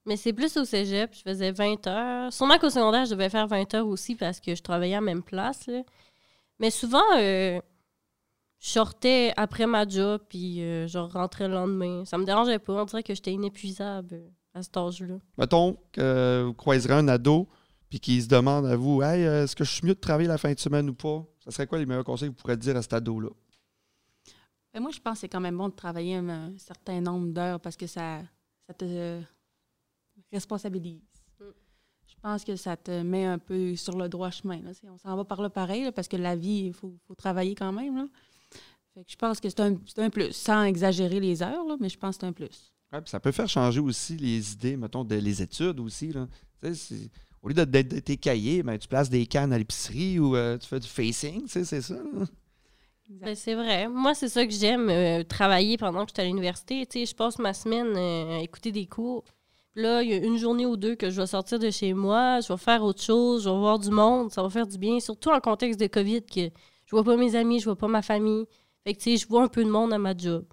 Mais 0.09 0.17
c'est 0.17 0.33
plus 0.33 0.57
au 0.57 0.65
cégep, 0.65 1.15
je 1.15 1.21
faisais 1.21 1.53
20 1.53 1.87
heures. 1.87 2.33
Sûrement 2.33 2.57
qu'au 2.59 2.71
secondaire, 2.71 3.05
je 3.05 3.11
devais 3.11 3.29
faire 3.29 3.47
20 3.47 3.75
heures 3.75 3.87
aussi 3.87 4.15
parce 4.15 4.41
que 4.41 4.55
je 4.55 4.63
travaillais 4.63 4.95
à 4.95 5.01
la 5.01 5.05
même 5.05 5.23
place. 5.23 5.67
là. 5.67 5.83
Mais 6.59 6.71
souvent, 6.71 7.05
euh, 7.19 7.61
je 8.59 8.69
sortais 8.71 9.35
après 9.37 9.67
ma 9.67 9.87
job 9.87 10.23
puis 10.27 10.63
euh, 10.63 10.89
je 10.89 10.97
rentrais 10.97 11.47
le 11.47 11.53
lendemain. 11.53 12.07
Ça 12.07 12.17
me 12.17 12.25
dérangeait 12.25 12.59
pas. 12.59 12.73
On 12.81 12.85
dirait 12.87 13.03
que 13.03 13.15
j'étais 13.15 13.35
inépuisable 13.35 14.15
euh, 14.15 14.29
à 14.55 14.63
cet 14.63 14.79
âge-là. 14.79 15.17
Mettons 15.37 15.77
que 15.93 16.45
vous 16.47 16.55
croiserez 16.55 16.95
un 16.95 17.09
ado 17.09 17.47
puis 17.91 18.01
qu'il 18.01 18.23
se 18.23 18.29
demande 18.29 18.65
à 18.65 18.77
vous 18.77 19.03
Hey, 19.03 19.25
est-ce 19.25 19.55
que 19.55 19.65
je 19.65 19.71
suis 19.71 19.87
mieux 19.87 19.95
de 19.95 20.01
travailler 20.01 20.29
la 20.29 20.39
fin 20.39 20.55
de 20.55 20.59
semaine 20.59 20.89
ou 20.89 20.95
pas? 20.95 21.23
Ça 21.45 21.51
serait 21.51 21.67
quoi 21.67 21.77
les 21.77 21.85
meilleurs 21.85 22.05
conseils 22.05 22.31
que 22.31 22.35
vous 22.35 22.41
pourrez 22.41 22.57
dire 22.57 22.79
à 22.79 22.81
cet 22.81 22.95
ado-là? 22.95 23.29
Ben, 24.73 24.81
moi, 24.81 24.91
je 24.91 25.01
pense 25.01 25.17
que 25.17 25.21
c'est 25.21 25.29
quand 25.29 25.41
même 25.41 25.59
bon 25.59 25.69
de 25.69 25.75
travailler 25.75 26.17
un, 26.17 26.31
un 26.31 26.57
certain 26.57 26.99
nombre 27.03 27.29
d'heures 27.29 27.61
parce 27.61 27.77
que 27.77 27.87
ça, 27.87 28.23
ça 28.67 28.73
te 28.73 28.87
euh, 28.87 29.21
responsabilise. 30.33 31.03
Mm. 31.41 31.45
Je 32.07 32.15
pense 32.23 32.45
que 32.45 32.57
ça 32.57 32.77
te 32.77 33.03
met 33.03 33.25
un 33.25 33.39
peu 33.39 33.77
sur 33.77 33.97
le 33.97 34.09
droit 34.09 34.31
chemin. 34.31 34.61
Là. 34.63 34.71
On 34.85 34.99
s'en 34.99 35.17
va 35.17 35.25
par 35.25 35.41
là 35.43 35.51
pareil, 35.51 35.85
là, 35.85 35.93
parce 35.93 36.09
que 36.09 36.17
la 36.17 36.37
vie, 36.37 36.67
il 36.67 36.73
faut, 36.73 36.95
faut 37.07 37.15
travailler 37.15 37.55
quand 37.55 37.73
même. 37.73 37.97
Là. 37.97 38.09
Fait 38.95 39.05
que 39.05 39.11
je 39.13 39.17
pense 39.17 39.41
que 39.41 39.49
c'est 39.49 39.61
un, 39.61 39.77
c'est 39.87 40.01
un 40.01 40.11
plus, 40.11 40.33
sans 40.33 40.65
exagérer 40.65 41.21
les 41.21 41.43
heures, 41.43 41.65
là, 41.67 41.77
mais 41.79 41.89
je 41.89 41.99
pense 41.99 42.17
que 42.17 42.21
c'est 42.23 42.27
un 42.27 42.33
plus. 42.33 42.73
Ouais, 42.93 43.01
ça 43.05 43.21
peut 43.21 43.33
faire 43.33 43.49
changer 43.49 43.81
aussi 43.81 44.17
les 44.17 44.53
idées, 44.55 44.77
mettons, 44.77 45.05
de, 45.05 45.15
les 45.17 45.43
études 45.43 45.79
aussi. 45.79 46.13
Là. 46.13 46.27
Au 47.43 47.49
lieu 47.49 47.55
de- 47.55 47.65
d'être 47.65 47.89
de 47.89 48.01
tes 48.01 48.17
cahiers, 48.17 48.63
ben, 48.63 48.79
tu 48.79 48.89
places 48.89 49.11
des 49.11 49.27
cannes 49.27 49.53
à 49.53 49.59
l'épicerie 49.59 50.19
ou 50.19 50.35
euh, 50.35 50.57
tu 50.59 50.67
fais 50.67 50.81
du 50.81 50.89
facing, 50.89 51.45
c'est 51.47 51.65
ça. 51.65 51.95
là. 51.95 52.25
Ben, 53.11 53.35
c'est 53.35 53.55
vrai. 53.55 53.89
Moi, 53.89 54.15
c'est 54.15 54.29
ça 54.29 54.45
que 54.45 54.53
j'aime, 54.53 54.91
euh, 54.91 55.23
travailler 55.23 55.79
pendant 55.79 56.05
que 56.05 56.11
j'étais 56.11 56.23
à 56.23 56.25
l'université. 56.27 56.85
Tu 56.87 57.01
sais, 57.01 57.07
je 57.07 57.15
passe 57.15 57.39
ma 57.39 57.55
semaine 57.55 57.97
euh, 57.97 58.39
à 58.39 58.43
écouter 58.43 58.71
des 58.73 58.87
cours. 58.87 59.25
Là, 59.79 60.03
il 60.03 60.11
y 60.11 60.13
a 60.13 60.17
une 60.17 60.39
journée 60.39 60.67
ou 60.67 60.77
deux 60.77 60.97
que 60.97 61.09
je 61.09 61.21
vais 61.21 61.27
sortir 61.29 61.61
de 61.61 61.71
chez 61.71 61.95
moi, 61.95 62.41
je 62.41 62.53
vais 62.53 62.59
faire 62.59 62.83
autre 62.83 63.01
chose, 63.01 63.45
je 63.45 63.49
vais 63.49 63.57
voir 63.57 63.79
du 63.79 63.91
monde, 63.91 64.33
ça 64.33 64.43
va 64.43 64.51
faire 64.51 64.67
du 64.67 64.77
bien, 64.77 64.99
surtout 64.99 65.31
en 65.31 65.39
contexte 65.39 65.79
de 65.79 65.87
COVID, 65.87 66.23
que 66.23 66.51
je 66.85 66.91
vois 66.91 67.05
pas 67.05 67.17
mes 67.17 67.37
amis, 67.37 67.61
je 67.61 67.67
vois 67.67 67.77
pas 67.77 67.87
ma 67.87 68.03
famille. 68.03 68.45
Fait 68.83 68.93
que, 68.95 68.99
tu 68.99 69.13
sais, 69.13 69.17
je 69.17 69.29
vois 69.29 69.45
un 69.45 69.47
peu 69.47 69.63
de 69.63 69.71
monde 69.71 69.93
à 69.93 69.99
ma 69.99 70.17
job. 70.17 70.45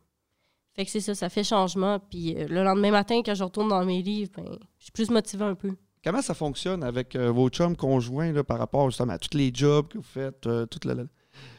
Fait 0.75 0.85
que 0.85 0.91
c'est 0.91 0.99
ça, 0.99 1.15
ça 1.15 1.29
fait 1.29 1.43
changement. 1.43 1.97
Puis 1.97 2.35
euh, 2.37 2.45
le 2.47 2.63
lendemain 2.63 2.91
matin, 2.91 3.23
quand 3.25 3.33
je 3.33 3.43
retourne 3.43 3.69
dans 3.69 3.83
mes 3.83 4.03
livres, 4.03 4.29
ben, 4.37 4.59
je 4.77 4.83
suis 4.83 4.91
plus 4.91 5.09
motivée 5.09 5.45
un 5.45 5.55
peu. 5.55 5.71
Comment 6.03 6.21
ça 6.21 6.35
fonctionne 6.35 6.83
avec 6.83 7.15
euh, 7.15 7.31
vos 7.31 7.49
chums 7.49 7.75
conjoints 7.75 8.31
là, 8.31 8.43
par 8.43 8.59
rapport 8.59 8.91
justement 8.91 9.13
à 9.13 9.17
tous 9.17 9.35
les 9.35 9.49
jobs 9.51 9.87
que 9.87 9.97
vous 9.97 10.03
faites? 10.03 10.45
euh, 10.45 10.67
toute 10.67 10.85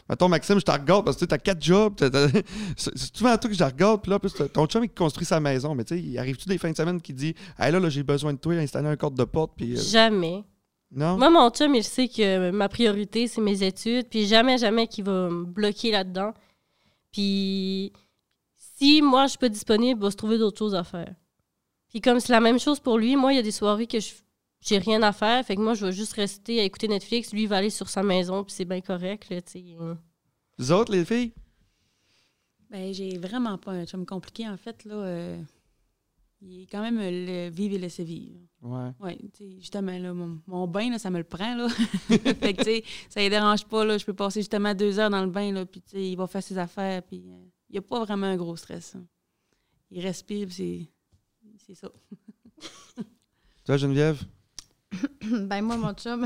Mettons, 0.08 0.28
Maxime, 0.28 0.58
je 0.58 0.64
te 0.64 0.70
regarde 0.70 1.04
parce 1.04 1.16
que 1.16 1.24
tu 1.24 1.34
as 1.34 1.38
quatre 1.38 1.62
jobs. 1.62 1.94
C'est 2.76 3.16
souvent 3.16 3.36
toi 3.36 3.50
que 3.50 3.56
je 3.56 3.64
regarde. 3.64 4.02
Puis 4.02 4.10
là, 4.10 4.18
plus, 4.18 4.32
ton 4.52 4.66
chum, 4.66 4.84
il 4.84 4.90
construit 4.90 5.26
sa 5.26 5.40
maison. 5.40 5.74
Mais 5.74 5.84
tu 5.84 5.96
sais, 5.96 6.02
il 6.02 6.16
arrive-tu 6.18 6.48
des 6.48 6.58
fins 6.58 6.70
de 6.70 6.76
semaine 6.76 7.00
qui 7.00 7.12
dit 7.12 7.34
Hey, 7.58 7.72
là, 7.72 7.80
là 7.80 7.88
j'ai 7.88 8.02
besoin 8.02 8.32
de 8.32 8.38
toi, 8.38 8.54
installer 8.54 8.88
un 8.88 8.96
corde 8.96 9.16
de 9.16 9.24
porte. 9.24 9.52
Puis, 9.56 9.76
euh, 9.76 9.80
Jamais. 9.80 10.44
non? 10.92 11.18
Moi, 11.18 11.30
mon 11.30 11.50
chum, 11.50 11.74
il 11.74 11.82
sait 11.82 12.08
que 12.08 12.50
ma 12.50 12.68
priorité, 12.68 13.26
c'est 13.26 13.40
mes 13.40 13.62
études. 13.62 14.08
Puis 14.08 14.26
jamais, 14.26 14.58
jamais 14.58 14.86
qu'il 14.86 15.04
va 15.04 15.28
me 15.28 15.44
bloquer 15.44 15.90
là-dedans. 15.90 16.32
Puis 17.10 17.92
si 18.58 19.02
moi, 19.02 19.24
je 19.24 19.30
suis 19.30 19.38
pas 19.38 19.48
disponible, 19.48 20.00
il 20.00 20.04
va 20.04 20.10
se 20.10 20.16
trouver 20.16 20.38
d'autres 20.38 20.58
choses 20.58 20.74
à 20.74 20.84
faire. 20.84 21.14
Puis 21.88 22.00
comme 22.00 22.20
c'est 22.20 22.32
la 22.32 22.40
même 22.40 22.58
chose 22.58 22.78
pour 22.78 22.98
lui, 22.98 23.16
moi, 23.16 23.32
il 23.32 23.36
y 23.36 23.38
a 23.38 23.42
des 23.42 23.50
soirées 23.50 23.86
que 23.86 23.98
je 23.98 24.10
j'ai 24.66 24.78
rien 24.78 25.02
à 25.02 25.12
faire. 25.12 25.44
Fait 25.44 25.56
que 25.56 25.60
moi, 25.60 25.74
je 25.74 25.86
vais 25.86 25.92
juste 25.92 26.12
rester 26.14 26.60
à 26.60 26.64
écouter 26.64 26.88
Netflix. 26.88 27.32
Lui, 27.32 27.42
il 27.42 27.48
va 27.48 27.58
aller 27.58 27.70
sur 27.70 27.88
sa 27.88 28.02
maison, 28.02 28.44
puis 28.44 28.52
c'est 28.52 28.64
bien 28.64 28.80
correct, 28.80 29.28
là, 29.30 29.40
tu 29.42 29.52
sais. 29.52 29.76
Vous 30.58 30.72
autres, 30.72 30.92
les 30.92 31.04
filles? 31.04 31.32
Ben, 32.70 32.92
j'ai 32.92 33.16
vraiment 33.18 33.58
pas 33.58 33.72
un 33.72 33.86
chum 33.86 34.04
compliqué, 34.04 34.48
en 34.48 34.56
fait. 34.56 34.84
Là, 34.84 34.94
euh, 34.94 35.42
il 36.40 36.62
est 36.62 36.66
quand 36.66 36.82
même 36.82 36.98
le 36.98 37.48
vivre 37.48 37.74
et 37.76 37.78
laisser 37.78 38.02
vivre. 38.04 38.40
Ouais. 38.60 38.90
Oui, 39.00 39.30
justement, 39.60 39.96
là, 39.96 40.12
mon, 40.12 40.40
mon 40.46 40.66
bain, 40.66 40.90
là, 40.90 40.98
ça 40.98 41.10
me 41.10 41.18
le 41.18 41.24
prend. 41.24 41.54
Là. 41.54 41.68
fait 42.08 42.54
que, 42.54 42.58
tu 42.58 42.64
sais, 42.64 42.84
ça 43.08 43.22
ne 43.22 43.28
dérange 43.28 43.64
pas. 43.66 43.84
Là, 43.84 43.98
je 43.98 44.04
peux 44.04 44.14
passer 44.14 44.40
justement 44.40 44.74
deux 44.74 44.98
heures 44.98 45.10
dans 45.10 45.24
le 45.24 45.30
bain, 45.30 45.52
là, 45.52 45.64
puis 45.64 45.80
tu 45.80 45.90
sais, 45.90 46.10
il 46.10 46.16
va 46.16 46.26
faire 46.26 46.42
ses 46.42 46.58
affaires. 46.58 47.02
Puis 47.04 47.24
euh, 47.28 47.44
il 47.68 47.72
n'y 47.74 47.78
a 47.78 47.82
pas 47.82 48.00
vraiment 48.04 48.26
un 48.26 48.36
gros 48.36 48.56
stress. 48.56 48.96
hein. 48.96 49.06
Il 49.90 50.00
respire, 50.00 50.48
c'est 50.50 50.88
ça. 51.74 51.88
Toi, 53.64 53.76
Geneviève? 53.76 54.24
ben 55.48 55.62
moi, 55.62 55.76
mon 55.76 55.92
chum, 55.94 56.24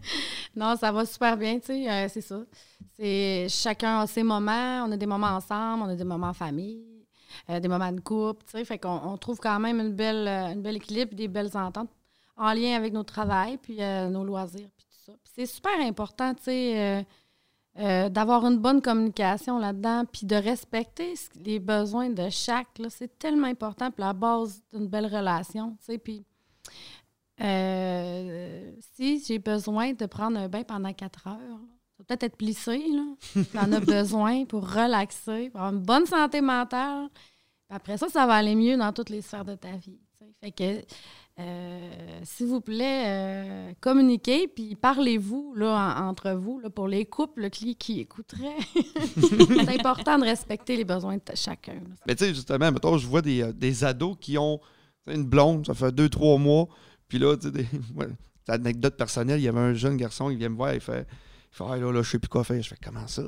non, 0.56 0.76
ça 0.76 0.92
va 0.92 1.04
super 1.04 1.36
bien, 1.36 1.58
tu 1.58 1.66
sais, 1.66 1.90
euh, 1.90 2.08
c'est 2.08 2.20
ça. 2.20 2.40
C'est 2.98 3.46
chacun 3.48 4.00
a 4.00 4.06
ses 4.06 4.22
moments, 4.22 4.84
on 4.86 4.92
a 4.92 4.96
des 4.96 5.06
moments 5.06 5.28
ensemble, 5.28 5.82
on 5.82 5.88
a 5.88 5.94
des 5.94 6.04
moments 6.04 6.28
en 6.28 6.32
famille, 6.32 6.84
euh, 7.50 7.60
des 7.60 7.68
moments 7.68 7.92
de 7.92 8.00
couple, 8.00 8.44
tu 8.44 8.52
sais, 8.52 8.64
fait 8.64 8.78
qu'on 8.78 9.00
on 9.04 9.16
trouve 9.16 9.38
quand 9.38 9.60
même 9.60 9.80
une 9.80 9.92
belle, 9.92 10.26
euh, 10.26 10.52
une 10.52 10.62
belle 10.62 10.76
équilibre, 10.76 11.14
des 11.14 11.28
belles 11.28 11.56
ententes 11.56 11.90
en 12.36 12.52
lien 12.52 12.74
avec 12.76 12.92
nos 12.92 13.02
travails, 13.02 13.58
puis 13.58 13.82
euh, 13.82 14.08
nos 14.08 14.24
loisirs, 14.24 14.68
puis 14.76 14.86
tout 14.90 15.12
ça. 15.12 15.12
C'est 15.24 15.46
super 15.46 15.78
important, 15.80 16.34
tu 16.34 16.44
sais, 16.44 17.06
d'avoir 18.08 18.46
une 18.46 18.56
bonne 18.56 18.80
communication 18.80 19.58
là-dedans, 19.58 20.04
puis 20.10 20.26
de 20.26 20.36
respecter 20.36 21.14
les 21.44 21.58
besoins 21.58 22.08
de 22.08 22.30
chaque, 22.30 22.68
c'est 22.88 23.18
tellement 23.18 23.48
important, 23.48 23.90
puis 23.90 24.02
la 24.02 24.14
base 24.14 24.62
d'une 24.72 24.86
belle 24.86 25.06
relation, 25.06 25.76
tu 25.80 25.84
sais, 25.84 25.98
puis 25.98 26.24
euh, 27.42 28.70
si 28.94 29.22
j'ai 29.26 29.38
besoin 29.38 29.92
de 29.92 30.06
prendre 30.06 30.38
un 30.38 30.48
bain 30.48 30.62
pendant 30.62 30.92
quatre 30.92 31.26
heures, 31.26 31.60
ça 31.98 32.04
peut-être 32.04 32.24
être 32.24 32.36
plissé, 32.36 32.78
là. 32.92 33.42
T'en 33.52 33.72
as 33.72 33.80
besoin 33.80 34.44
pour 34.44 34.70
relaxer, 34.70 35.50
pour 35.50 35.60
avoir 35.60 35.72
une 35.72 35.84
bonne 35.84 36.06
santé 36.06 36.40
mentale. 36.40 37.08
Après 37.70 37.96
ça, 37.98 38.08
ça 38.08 38.26
va 38.26 38.34
aller 38.34 38.54
mieux 38.54 38.76
dans 38.76 38.92
toutes 38.92 39.10
les 39.10 39.22
sphères 39.22 39.44
de 39.44 39.54
ta 39.54 39.72
vie. 39.72 39.98
Fait 40.42 40.50
que, 40.52 40.82
euh, 41.38 42.20
s'il 42.24 42.46
vous 42.46 42.60
plaît, 42.60 43.02
euh, 43.06 43.72
communiquez, 43.80 44.48
puis 44.48 44.74
parlez-vous 44.76 45.54
là, 45.56 45.96
en- 45.98 46.08
entre 46.08 46.30
vous, 46.32 46.58
là, 46.60 46.70
pour 46.70 46.88
les 46.88 47.04
couples 47.06 47.48
qui, 47.50 47.74
qui 47.76 48.00
écouteraient. 48.00 48.56
C'est 49.16 49.68
important 49.80 50.18
de 50.18 50.24
respecter 50.24 50.76
les 50.76 50.84
besoins 50.84 51.16
de 51.16 51.22
chacun. 51.34 51.74
là. 51.74 51.80
Mais 52.06 52.14
tu 52.14 52.24
sais, 52.24 52.34
justement, 52.34 52.70
mettons, 52.72 52.96
je 52.98 53.06
vois 53.06 53.22
des, 53.22 53.52
des 53.52 53.84
ados 53.84 54.16
qui 54.20 54.36
ont 54.38 54.60
une 55.06 55.24
blonde, 55.24 55.66
ça 55.66 55.74
fait 55.74 55.92
deux, 55.92 56.08
trois 56.08 56.38
mois. 56.38 56.68
Puis 57.08 57.18
là, 57.18 57.36
tu 57.36 57.46
sais, 57.48 57.50
des- 57.52 57.62
ouais, 57.94 58.08
c'est 58.46 58.52
anecdote 58.52 58.96
personnelle, 58.96 59.40
il 59.40 59.44
y 59.44 59.48
avait 59.48 59.58
un 59.60 59.74
jeune 59.74 59.96
garçon, 59.96 60.30
il 60.30 60.38
vient 60.38 60.48
me 60.48 60.56
voir, 60.56 60.74
il 60.74 60.80
fait, 60.80 61.06
il 61.52 61.56
fait 61.56 61.64
Ah, 61.68 61.76
là, 61.76 61.90
là, 61.92 62.02
je 62.02 62.10
sais 62.10 62.18
plus 62.18 62.28
quoi 62.28 62.44
faire. 62.44 62.60
Je 62.62 62.68
fais 62.68 62.76
comment 62.82 63.06
ça? 63.06 63.22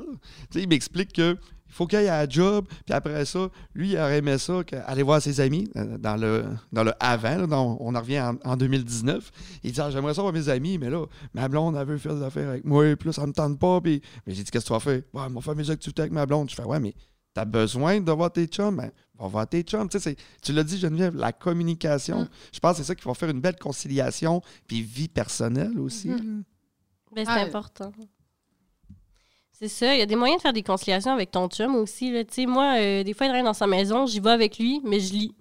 Tu 0.51 0.61
il 0.61 0.69
m'explique 0.69 1.12
que 1.12 1.37
il 1.71 1.75
faut 1.75 1.87
qu'il 1.87 1.99
aille 1.99 2.09
à 2.09 2.25
la 2.25 2.29
job, 2.29 2.67
puis 2.87 2.95
après 2.95 3.27
ça, 3.27 3.51
lui, 3.75 3.91
il 3.91 3.99
aurait 3.99 4.19
aimé 4.19 4.38
ça, 4.38 4.62
aller 4.87 5.03
voir 5.03 5.21
ses 5.21 5.38
amis 5.41 5.69
euh, 5.77 5.99
dans 5.99 6.17
le, 6.17 6.47
dans 6.73 6.83
le 6.83 6.93
avant, 6.99 7.47
là, 7.47 7.61
on 7.61 7.95
en 7.95 8.01
revient 8.01 8.21
en, 8.21 8.38
en 8.43 8.57
2019. 8.57 9.31
Il 9.64 9.73
dit 9.73 9.81
Ah, 9.81 9.91
J'aimerais 9.91 10.14
ça 10.14 10.23
voir 10.23 10.33
mes 10.33 10.49
amis, 10.49 10.79
mais 10.79 10.88
là, 10.88 11.05
ma 11.35 11.47
blonde, 11.47 11.77
elle 11.77 11.87
veut 11.87 11.99
faire 11.99 12.14
des 12.14 12.23
affaires 12.23 12.49
avec 12.49 12.64
moi, 12.64 12.97
puis 12.97 13.09
là, 13.09 13.12
ça 13.12 13.27
me 13.27 13.33
tente 13.35 13.59
pas. 13.59 13.83
Puis, 13.83 14.01
mais 14.27 14.33
j'ai 14.35 14.45
dit 14.45 14.51
Qu'est-ce 14.51 14.64
que 14.64 14.69
tu 14.69 14.73
vas 14.73 14.81
faire? 14.81 15.03
Ouais, 15.12 15.23
on 15.29 15.35
va 15.35 15.41
faire 15.43 15.55
mes 15.57 15.69
activités 15.69 16.01
avec 16.03 16.12
ma 16.12 16.25
blonde. 16.25 16.49
Je 16.49 16.55
fais 16.55 16.64
Ouais, 16.64 16.81
mais 16.81 16.95
Tu 17.38 17.42
as 17.42 17.44
besoin 17.44 18.01
de 18.01 18.11
voir 18.11 18.33
tes 18.33 18.46
chums, 18.46 18.77
ben, 18.77 18.90
va 19.16 19.29
voir 19.29 19.48
tes 19.48 19.62
chums. 19.62 19.88
Tu, 19.88 20.01
sais, 20.01 20.16
tu 20.42 20.53
l'as 20.53 20.64
dit, 20.64 20.77
Geneviève, 20.77 21.14
la 21.14 21.33
communication. 21.33 22.22
Mm. 22.22 22.29
Je 22.53 22.59
pense 22.59 22.72
que 22.72 22.77
c'est 22.79 22.85
ça 22.88 22.94
qui 22.96 23.05
va 23.05 23.14
faire 23.14 23.29
une 23.31 23.40
belle 23.40 23.57
conciliation, 23.57 24.42
puis 24.66 24.83
vie 24.83 25.07
personnelle 25.09 25.79
aussi. 25.79 26.09
Mhm. 26.09 26.42
Ben, 27.14 27.24
c'est 27.24 27.31
Ah, 27.31 27.44
important. 27.44 27.92
C'est 29.53 29.68
ça, 29.68 29.94
il 29.94 29.98
y 29.98 30.03
a 30.03 30.07
des 30.07 30.16
moyens 30.16 30.38
de 30.38 30.42
faire 30.42 30.53
des 30.53 30.62
conciliations 30.62 31.12
avec 31.12 31.31
ton 31.31 31.48
chum 31.48 31.74
aussi. 31.77 32.11
là. 32.12 32.24
Tu 32.24 32.35
sais, 32.35 32.46
moi, 32.46 32.79
euh, 32.79 33.03
des 33.05 33.12
fois, 33.14 33.27
il 33.27 33.33
rentre 33.33 33.44
dans 33.44 33.55
sa 33.55 33.66
maison, 33.66 34.07
j'y 34.07 34.20
vais 34.20 34.31
avec 34.31 34.59
lui, 34.59 34.81
mais 34.85 35.01
je 35.01 35.12
lis. 35.12 35.35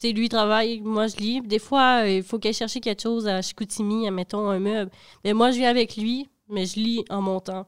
Tu 0.00 0.08
sais, 0.08 0.12
lui, 0.12 0.26
il 0.26 0.28
travaille, 0.28 0.80
moi, 0.80 1.06
je 1.08 1.16
lis. 1.16 1.40
Des 1.40 1.58
fois, 1.58 2.02
euh, 2.02 2.08
il 2.18 2.22
faut 2.22 2.38
qu'il 2.38 2.48
aille 2.48 2.54
chercher 2.54 2.80
quelque 2.80 3.02
chose 3.02 3.26
à 3.28 3.42
Chicoutimi, 3.42 4.10
mettons 4.10 4.48
un 4.48 4.58
meuble. 4.60 4.90
Mais 5.24 5.32
moi, 5.34 5.50
je 5.52 5.56
viens 5.58 5.70
avec 5.70 5.96
lui, 5.96 6.28
mais 6.48 6.66
je 6.66 6.76
lis 6.80 7.04
en 7.10 7.20
montant. 7.22 7.66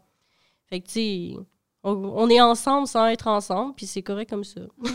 Fait 0.66 0.80
que, 0.80 0.86
tu 0.86 0.92
sais, 0.92 1.34
on, 1.84 1.92
on 1.92 2.28
est 2.28 2.40
ensemble 2.40 2.86
sans 2.88 3.06
être 3.06 3.28
ensemble, 3.28 3.74
puis 3.74 3.86
c'est 3.86 4.02
correct 4.02 4.30
comme 4.30 4.44
ça. 4.44 4.60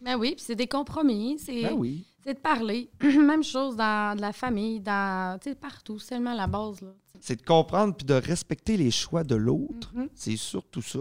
Ben 0.00 0.16
oui, 0.16 0.34
puis 0.36 0.44
c'est 0.46 0.54
des 0.54 0.68
compromis. 0.68 1.38
C'est 1.38 1.60
Ben 1.62 1.74
oui. 1.74 2.06
c'est 2.24 2.32
de 2.34 2.38
parler. 2.38 2.90
Même 3.02 3.42
chose 3.42 3.76
dans 3.76 4.16
de 4.16 4.20
la 4.22 4.32
famille, 4.32 4.80
dans 4.80 5.38
tu 5.38 5.50
sais, 5.50 5.54
partout. 5.54 5.98
C'est 5.98 6.10
tellement 6.10 6.34
la 6.34 6.46
base. 6.46 6.80
Là. 6.80 6.88
C'est 7.20 7.36
de 7.36 7.44
comprendre 7.44 7.94
puis 7.94 8.06
de 8.06 8.14
respecter 8.14 8.76
les 8.78 8.90
choix 8.90 9.22
de 9.24 9.34
l'autre. 9.34 9.90
Mhm. 9.92 10.08
C'est 10.14 10.36
surtout 10.36 10.80
ça. 10.80 11.00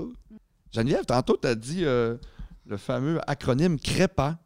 Geneviève, 0.74 1.06
tantôt, 1.06 1.38
tu 1.38 1.48
as 1.48 1.56
dit 1.56 1.86
euh, 1.86 2.18
le 2.66 2.76
fameux 2.76 3.20
acronyme 3.30 3.80
CREPA. 3.80 4.38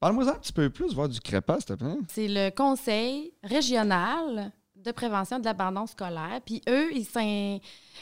Parle-moi 0.00 0.28
un 0.28 0.34
petit 0.38 0.52
peu 0.52 0.68
plus, 0.70 0.94
voir 0.94 1.08
du 1.08 1.20
CREPA, 1.20 1.56
s'il 1.60 1.66
te 1.66 1.72
plaît. 1.74 1.96
C'est 2.08 2.28
le 2.28 2.50
Conseil 2.50 3.32
régional 3.44 4.52
de 4.88 4.92
prévention 4.92 5.38
de 5.38 5.44
l'abandon 5.44 5.86
scolaire. 5.86 6.40
Puis 6.44 6.62
eux, 6.68 6.90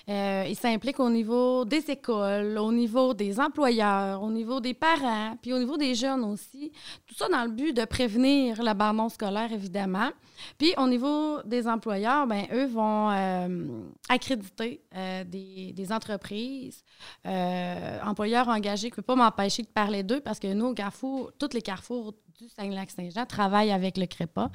euh, 0.09 0.45
ils 0.49 0.57
s'impliquent 0.57 1.01
au 1.01 1.11
niveau 1.11 1.65
des 1.65 1.91
écoles, 1.91 2.57
au 2.59 2.73
niveau 2.73 3.13
des 3.13 3.41
employeurs, 3.41 4.23
au 4.23 4.31
niveau 4.31 4.61
des 4.61 4.75
parents, 4.75 5.37
puis 5.43 5.53
au 5.53 5.59
niveau 5.59 5.77
des 5.77 5.95
jeunes 5.95 6.25
aussi. 6.25 6.73
Tout 7.07 7.15
ça 7.15 7.29
dans 7.29 7.45
le 7.45 7.51
but 7.51 7.77
de 7.77 7.85
prévenir 7.85 8.63
l'abandon 8.63 9.09
scolaire, 9.09 9.53
évidemment. 9.53 10.11
Puis 10.59 10.75
au 10.79 10.87
niveau 10.87 11.43
des 11.45 11.67
employeurs, 11.67 12.27
ben 12.27 12.45
eux 12.53 12.67
vont 12.67 13.11
euh, 13.11 13.67
accréditer 14.09 14.81
euh, 14.95 15.25
des, 15.25 15.93
entreprises, 15.93 16.85
employeurs 17.25 18.49
engagés. 18.49 18.89
Je 18.89 18.93
ne 18.93 18.97
peux 18.97 19.03
pas 19.03 19.17
m'empêcher 19.17 19.63
de 19.63 19.69
parler 19.69 20.03
d'eux 20.03 20.21
parce 20.21 20.39
que 20.39 20.53
nous, 20.53 20.67
au 20.67 20.75
Carrefour, 20.75 21.33
tous 21.39 21.53
les 21.53 21.63
carrefours 21.63 22.15
du 22.39 22.49
Saguenay-Lac-Saint-Jean 22.49 23.25
travaillent 23.27 23.73
avec 23.73 23.97
le 23.97 24.07
CREPA. 24.07 24.51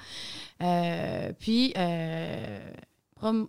Euh, 0.61 1.31
puis, 1.39 1.73
euh, 1.77 2.71
font 3.19 3.47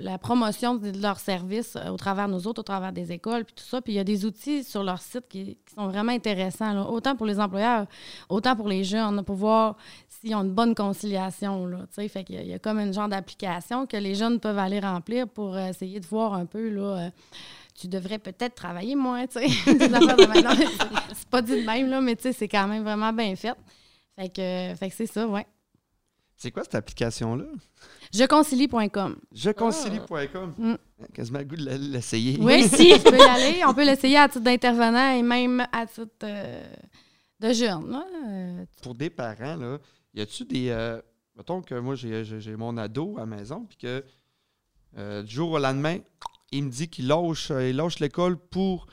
la 0.00 0.18
promotion 0.18 0.74
de 0.74 0.90
leurs 1.00 1.20
services 1.20 1.76
euh, 1.76 1.90
au 1.90 1.96
travers 1.96 2.26
de 2.26 2.32
nous 2.32 2.48
autres, 2.48 2.60
au 2.60 2.64
travers 2.64 2.92
des 2.92 3.12
écoles, 3.12 3.44
puis 3.44 3.54
tout 3.54 3.64
ça. 3.64 3.80
Puis 3.80 3.92
il 3.92 3.96
y 3.96 4.00
a 4.00 4.04
des 4.04 4.24
outils 4.24 4.64
sur 4.64 4.82
leur 4.82 5.00
site 5.00 5.28
qui, 5.28 5.56
sont 5.74 5.86
vraiment 5.86 6.12
intéressants, 6.12 6.88
autant 6.88 7.14
pour 7.16 7.26
les 7.26 7.38
employeurs, 7.38 7.86
autant 8.28 8.56
pour 8.56 8.68
les 8.68 8.82
jeunes, 8.82 9.22
pour 9.24 9.36
voir 9.36 9.76
s'ils 10.08 10.34
ont 10.34 10.42
une 10.42 10.52
bonne 10.52 10.74
conciliation. 10.74 11.66
Là, 11.66 11.86
fait 11.90 12.24
qu'il 12.24 12.34
y 12.34 12.38
a- 12.38 12.42
il 12.42 12.48
y 12.48 12.54
a 12.54 12.58
comme 12.58 12.78
une 12.78 12.92
genre 12.92 13.08
d'application 13.08 13.86
que 13.86 13.96
les 13.96 14.14
jeunes 14.16 14.40
peuvent 14.40 14.58
aller 14.58 14.80
remplir 14.80 15.28
pour 15.28 15.56
essayer 15.56 16.00
de 16.00 16.06
voir 16.06 16.34
un 16.34 16.46
peu 16.46 16.68
là, 16.68 17.10
tu 17.74 17.88
devrais 17.88 18.18
peut-être 18.18 18.54
travailler 18.54 18.94
moins, 18.94 19.26
tu 19.26 19.40
sais. 19.40 19.48
C'est- 19.64 21.28
pas 21.30 21.42
dit 21.42 21.60
de 21.60 21.66
même, 21.66 21.88
là, 21.88 22.00
mais 22.00 22.16
tu 22.16 22.22
sais, 22.24 22.32
c'est 22.32 22.48
quand 22.48 22.66
même 22.68 22.82
vraiment 22.82 23.12
bien 23.12 23.34
fait. 23.36 23.54
Fait 24.16 24.28
que, 24.28 24.74
fait 24.78 24.88
que 24.90 24.94
c'est 24.94 25.06
ça, 25.06 25.26
ouais. 25.26 25.46
C'est 26.36 26.50
quoi 26.50 26.64
cette 26.64 26.74
application-là? 26.74 27.44
Jeconcilie.com. 28.12 29.16
Jeconcilie.com. 29.32 30.54
Mm. 30.58 30.74
Quasiment 31.14 31.38
le 31.38 31.44
goût 31.44 31.56
de 31.56 31.70
l'essayer. 31.92 32.38
Oui, 32.40 32.64
si, 32.68 32.92
tu 32.94 33.10
peux 33.10 33.16
y 33.18 33.22
aller. 33.22 33.62
On 33.66 33.72
peut 33.74 33.84
l'essayer 33.84 34.18
à 34.18 34.28
titre 34.28 34.44
d'intervenant 34.44 35.12
et 35.12 35.22
même 35.22 35.66
à 35.72 35.86
titre 35.86 36.08
euh, 36.24 36.64
de 37.40 37.52
jeune. 37.52 37.90
là. 37.90 38.04
Euh, 38.26 38.64
Pour 38.82 38.94
des 38.94 39.08
parents, 39.10 39.56
là, 39.56 39.78
y 40.14 40.20
a-tu 40.20 40.44
des. 40.44 40.68
euh, 40.70 41.00
mettons 41.36 41.62
que 41.62 41.74
moi, 41.76 41.94
j'ai 41.94 42.56
mon 42.56 42.76
ado 42.76 43.14
à 43.16 43.20
la 43.20 43.26
maison, 43.26 43.64
puis 43.64 43.78
que 43.78 44.04
euh, 44.98 45.22
du 45.22 45.32
jour 45.34 45.52
au 45.52 45.58
lendemain, 45.58 45.98
il 46.52 46.64
me 46.64 46.70
dit 46.70 46.88
qu'il 46.88 47.08
lâche, 47.08 47.50
euh, 47.50 47.68
il 47.70 47.76
lâche 47.76 47.98
l'école 47.98 48.36
pour 48.36 48.86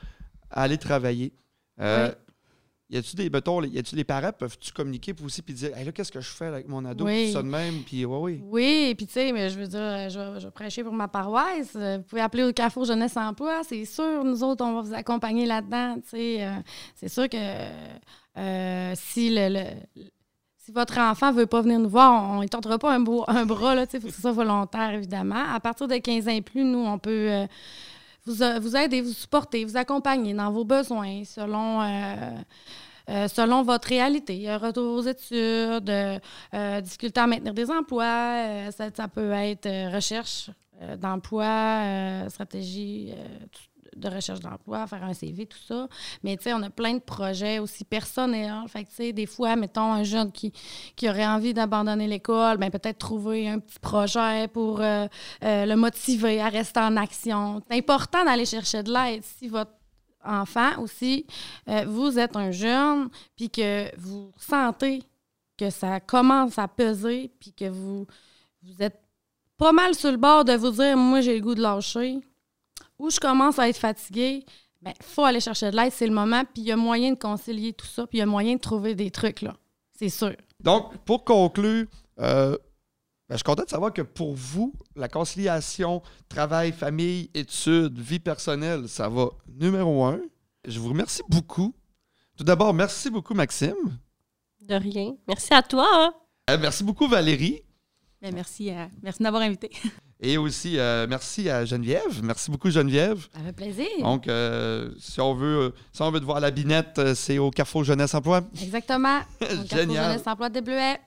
aller 0.50 0.78
travailler. 0.78 1.34
Euh, 1.80 2.08
Oui. 2.10 2.14
Y 2.92 2.98
a-tu 2.98 3.16
des. 3.16 3.30
Mettons, 3.30 3.62
y 3.64 3.78
a-tu 3.78 3.96
les 3.96 4.04
parents, 4.04 4.32
peuvent-tu 4.32 4.72
communiquer 4.72 5.14
pour 5.14 5.28
aussi 5.28 5.44
puis 5.44 5.54
dire, 5.54 5.78
hey, 5.78 5.86
là, 5.86 5.92
qu'est-ce 5.92 6.12
que 6.12 6.22
je 6.22 6.30
fais 6.30 6.48
avec 6.48 6.68
mon 6.68 6.84
ado? 6.86 7.06
Oui. 7.06 7.26
Puis 7.26 7.34
ça 7.34 7.44
de 7.44 7.48
même, 7.48 7.84
puis 7.84 8.04
ouais, 8.04 8.18
oui. 8.18 8.42
Oui, 8.44 8.96
puis 8.98 9.06
tu 9.06 9.14
sais, 9.14 9.32
mais 9.32 9.48
je 9.52 9.60
veux 9.60 9.68
dire, 9.68 9.80
euh, 9.80 10.10
je 10.10 10.20
vais, 10.20 10.40
je 10.40 10.48
prêcher 10.48 10.84
pour 10.84 10.94
ma 10.94 11.08
paroisse. 11.08 11.76
Vous 11.76 12.02
pouvez 12.02 12.22
appeler 12.24 12.46
au 12.46 12.52
Carrefour 12.52 12.86
Jeunesse 12.86 13.16
Emploi, 13.16 13.62
c'est 13.64 13.86
sûr. 13.86 14.24
Nous 14.24 14.44
autres, 14.44 14.66
on 14.66 14.74
va 14.74 14.82
vous 14.82 14.94
accompagner 14.96 15.46
là-dedans. 15.46 15.98
tu 16.02 16.10
sais. 16.10 16.44
Euh, 16.48 16.52
c'est 16.96 17.10
sûr 17.10 17.30
que 17.30 17.38
euh, 18.38 18.94
si 18.96 19.30
le, 19.36 19.50
le- 19.50 20.04
si 20.70 20.74
votre 20.76 21.00
enfant 21.00 21.32
veut 21.32 21.48
pas 21.48 21.62
venir 21.62 21.80
nous 21.80 21.90
voir, 21.90 22.30
on 22.32 22.42
ne 22.42 22.48
tentera 22.48 22.78
pas 22.78 22.94
un, 22.94 23.00
beau- 23.00 23.26
un 23.28 23.46
bras. 23.46 23.76
Il 23.76 24.00
faut 24.00 24.08
que 24.08 24.14
ce 24.14 24.22
soit 24.22 24.32
volontaire, 24.32 24.92
évidemment. 24.94 25.44
À 25.54 25.60
partir 25.60 25.88
de 25.88 25.98
15 25.98 26.28
ans 26.28 26.32
et 26.32 26.42
plus, 26.42 26.64
nous, 26.64 26.80
on 26.86 27.00
peut 27.00 27.10
euh, 27.32 27.48
vous, 28.26 28.36
vous 28.62 28.76
aider, 28.76 29.02
vous 29.02 29.12
supporter, 29.14 29.66
vous 29.66 29.78
accompagner 29.78 30.34
dans 30.34 30.52
vos 30.52 30.66
besoins 30.66 31.24
selon. 31.26 31.82
euh, 31.82 32.16
euh, 33.10 33.28
selon 33.28 33.64
votre 33.64 33.88
réalité, 33.88 34.56
retour 34.58 34.98
aux 34.98 35.02
études, 35.02 35.92
difficulté 36.84 37.20
à 37.20 37.26
maintenir 37.26 37.56
des 37.56 37.72
emplois, 37.72 38.70
ça, 38.72 38.90
ça 38.96 39.08
peut 39.08 39.32
être 39.32 39.68
recherche 39.96 40.52
d'emploi, 41.02 41.82
stratégie 42.30 43.12
tout- 43.52 43.69
de 43.96 44.08
recherche 44.08 44.40
d'emploi, 44.40 44.88
faire 44.88 45.04
un 45.04 45.14
CV, 45.14 45.46
tout 45.46 45.58
ça. 45.68 45.88
Mais 46.24 46.38
tu 46.38 46.44
sais, 46.44 46.54
on 46.54 46.62
a 46.62 46.70
plein 46.70 46.94
de 46.94 47.00
projets 47.00 47.60
aussi 47.60 47.84
personnels. 47.84 48.68
Fait 48.68 48.84
que 48.84 48.90
tu 48.90 48.96
sais, 48.96 49.14
des 49.14 49.26
fois, 49.26 49.56
mettons 49.56 49.92
un 49.92 50.04
jeune 50.04 50.32
qui, 50.32 50.54
aurait 51.04 51.28
envie 51.28 51.54
d'abandonner 51.54 52.08
l'école, 52.08 52.58
ben 52.58 52.70
peut-être 52.70 53.00
trouver 53.00 53.50
un 53.50 53.60
petit 53.60 53.80
projet 53.80 54.48
pour 54.48 54.82
euh, 54.82 55.08
euh, 55.44 55.66
le 55.66 55.76
motiver 55.76 56.42
à 56.42 56.50
rester 56.50 56.80
en 56.80 56.96
action. 56.98 57.62
C'est 57.70 57.78
important 57.78 58.24
d'aller 58.24 58.46
chercher 58.46 58.84
de 58.84 58.92
l'aide 58.92 59.24
si 59.24 59.48
votre 59.48 59.72
enfant 60.24 60.82
aussi, 60.82 61.26
euh, 61.68 61.86
vous 61.88 62.20
êtes 62.20 62.36
un 62.36 62.52
jeune, 62.52 63.10
puis 63.36 63.50
que 63.50 63.96
vous 63.98 64.32
sentez 64.38 65.02
que 65.58 65.70
ça 65.70 66.00
commence 66.00 66.58
à 66.58 66.68
peser, 66.68 67.32
puis 67.40 67.54
que 67.54 67.70
vous, 67.70 68.06
vous 68.64 68.82
êtes 68.82 69.00
pas 69.58 69.72
mal 69.72 69.94
sur 69.94 70.12
le 70.12 70.18
bord 70.18 70.46
de 70.46 70.54
vous 70.54 70.72
dire, 70.72 70.96
moi, 70.96 71.22
j'ai 71.22 71.36
le 71.36 71.42
goût 71.42 71.56
de 71.56 71.62
lâcher, 71.62 72.20
ou 73.00 73.10
je 73.10 73.20
commence 73.20 73.58
à 73.60 73.68
être 73.70 73.78
fatigué, 73.78 74.46
il 74.86 74.94
faut 75.02 75.24
aller 75.24 75.40
chercher 75.40 75.72
de 75.72 75.76
l'aide, 75.76 75.92
c'est 75.92 76.08
le 76.08 76.14
moment, 76.14 76.44
puis 76.46 76.62
il 76.64 76.68
y 76.68 76.72
a 76.72 76.78
moyen 76.78 77.12
de 77.14 77.18
concilier 77.20 77.74
tout 77.74 77.86
ça, 77.86 78.06
puis 78.08 78.18
il 78.18 78.20
y 78.20 78.24
a 78.24 78.26
moyen 78.26 78.56
de 78.56 78.60
trouver 78.60 78.96
des 78.96 79.10
trucs, 79.12 79.42
là. 79.42 79.56
C'est 79.98 80.10
sûr. 80.10 80.36
Donc, 80.62 80.98
pour 81.06 81.26
conclure, 81.26 81.86
euh, 82.20 82.52
ben, 83.28 83.36
je 83.36 83.38
suis 83.38 83.44
content 83.44 83.64
de 83.64 83.70
savoir 83.70 83.92
que 83.94 84.02
pour 84.02 84.34
vous, 84.36 84.74
la 84.96 85.08
conciliation 85.10 86.02
travail, 86.30 86.72
famille, 86.72 87.30
études, 87.34 87.98
vie 88.00 88.20
personnelle, 88.20 88.88
ça 88.88 89.10
va 89.10 89.30
numéro 89.48 90.04
un. 90.06 90.20
Je 90.66 90.80
vous 90.80 90.90
remercie 90.90 91.22
beaucoup. 91.30 91.74
Tout 92.38 92.44
d'abord, 92.46 92.74
merci 92.74 93.10
beaucoup, 93.10 93.34
Maxime. 93.34 93.76
De 94.62 94.76
rien. 94.76 95.16
Merci 95.28 95.54
à 95.54 95.62
toi. 95.62 95.88
hein. 95.92 96.14
Euh, 96.50 96.58
merci 96.60 96.84
beaucoup, 96.84 97.08
Valérie. 97.08 97.62
Ben, 98.22 98.34
merci, 98.34 98.70
à- 98.72 98.90
merci 99.04 99.20
de 99.20 99.24
m'avoir 99.24 99.42
invité. 99.44 99.70
Et 100.22 100.38
aussi, 100.38 100.78
euh, 100.78 101.08
merci 101.10 101.50
à 101.50 101.64
Geneviève. 101.64 102.22
Merci 102.24 102.52
beaucoup, 102.52 102.70
Geneviève. 102.70 103.28
Fait 103.46 103.54
plaisir. 103.54 103.88
Donc, 104.02 104.28
euh, 104.28 104.92
si, 105.00 105.22
on 105.22 105.34
veut, 105.34 105.74
si 105.94 106.02
on 106.02 106.12
veut 106.12 106.20
te 106.20 106.26
voir 106.26 106.38
à 106.38 106.40
la 106.42 106.52
binette, 106.52 107.00
euh, 107.00 107.16
c'est 107.16 107.38
au 107.38 107.52
Carrefour 107.52 107.86
Jeunesse 107.86 108.14
Emploi. 108.14 108.42
Exactement. 108.62 109.20
Au 109.42 109.46
Carrefour 109.46 109.78
Génial. 109.78 110.12
Jeunesse 110.12 110.28
Emploi 110.28 110.50
des 110.50 110.62
Bleuets. 110.62 111.00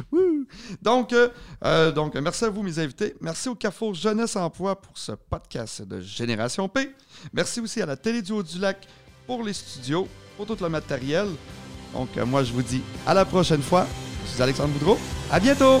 Donc, 0.82 1.12
euh, 1.12 1.90
donc, 1.90 2.14
merci 2.14 2.44
à 2.44 2.48
vous, 2.48 2.62
mes 2.62 2.78
invités. 2.78 3.16
Merci 3.20 3.48
au 3.48 3.56
Carrefour 3.56 3.92
Jeunesse 3.92 4.36
Emploi 4.36 4.80
pour 4.80 4.96
ce 4.96 5.10
podcast 5.10 5.82
de 5.82 6.00
Génération 6.00 6.68
P. 6.68 6.94
Merci 7.32 7.58
aussi 7.60 7.82
à 7.82 7.86
la 7.86 7.96
Télé 7.96 8.22
du 8.22 8.30
Haut-du-Lac 8.30 8.86
pour 9.26 9.42
les 9.42 9.52
studios, 9.52 10.06
pour 10.36 10.46
tout 10.46 10.56
le 10.62 10.68
matériel. 10.68 11.26
Donc, 11.92 12.16
moi, 12.18 12.44
je 12.44 12.52
vous 12.52 12.62
dis 12.62 12.82
à 13.04 13.14
la 13.14 13.24
prochaine 13.24 13.62
fois. 13.62 13.84
Je 14.26 14.30
suis 14.34 14.42
Alexandre 14.42 14.72
Boudreau. 14.74 14.96
À 15.28 15.40
bientôt! 15.40 15.80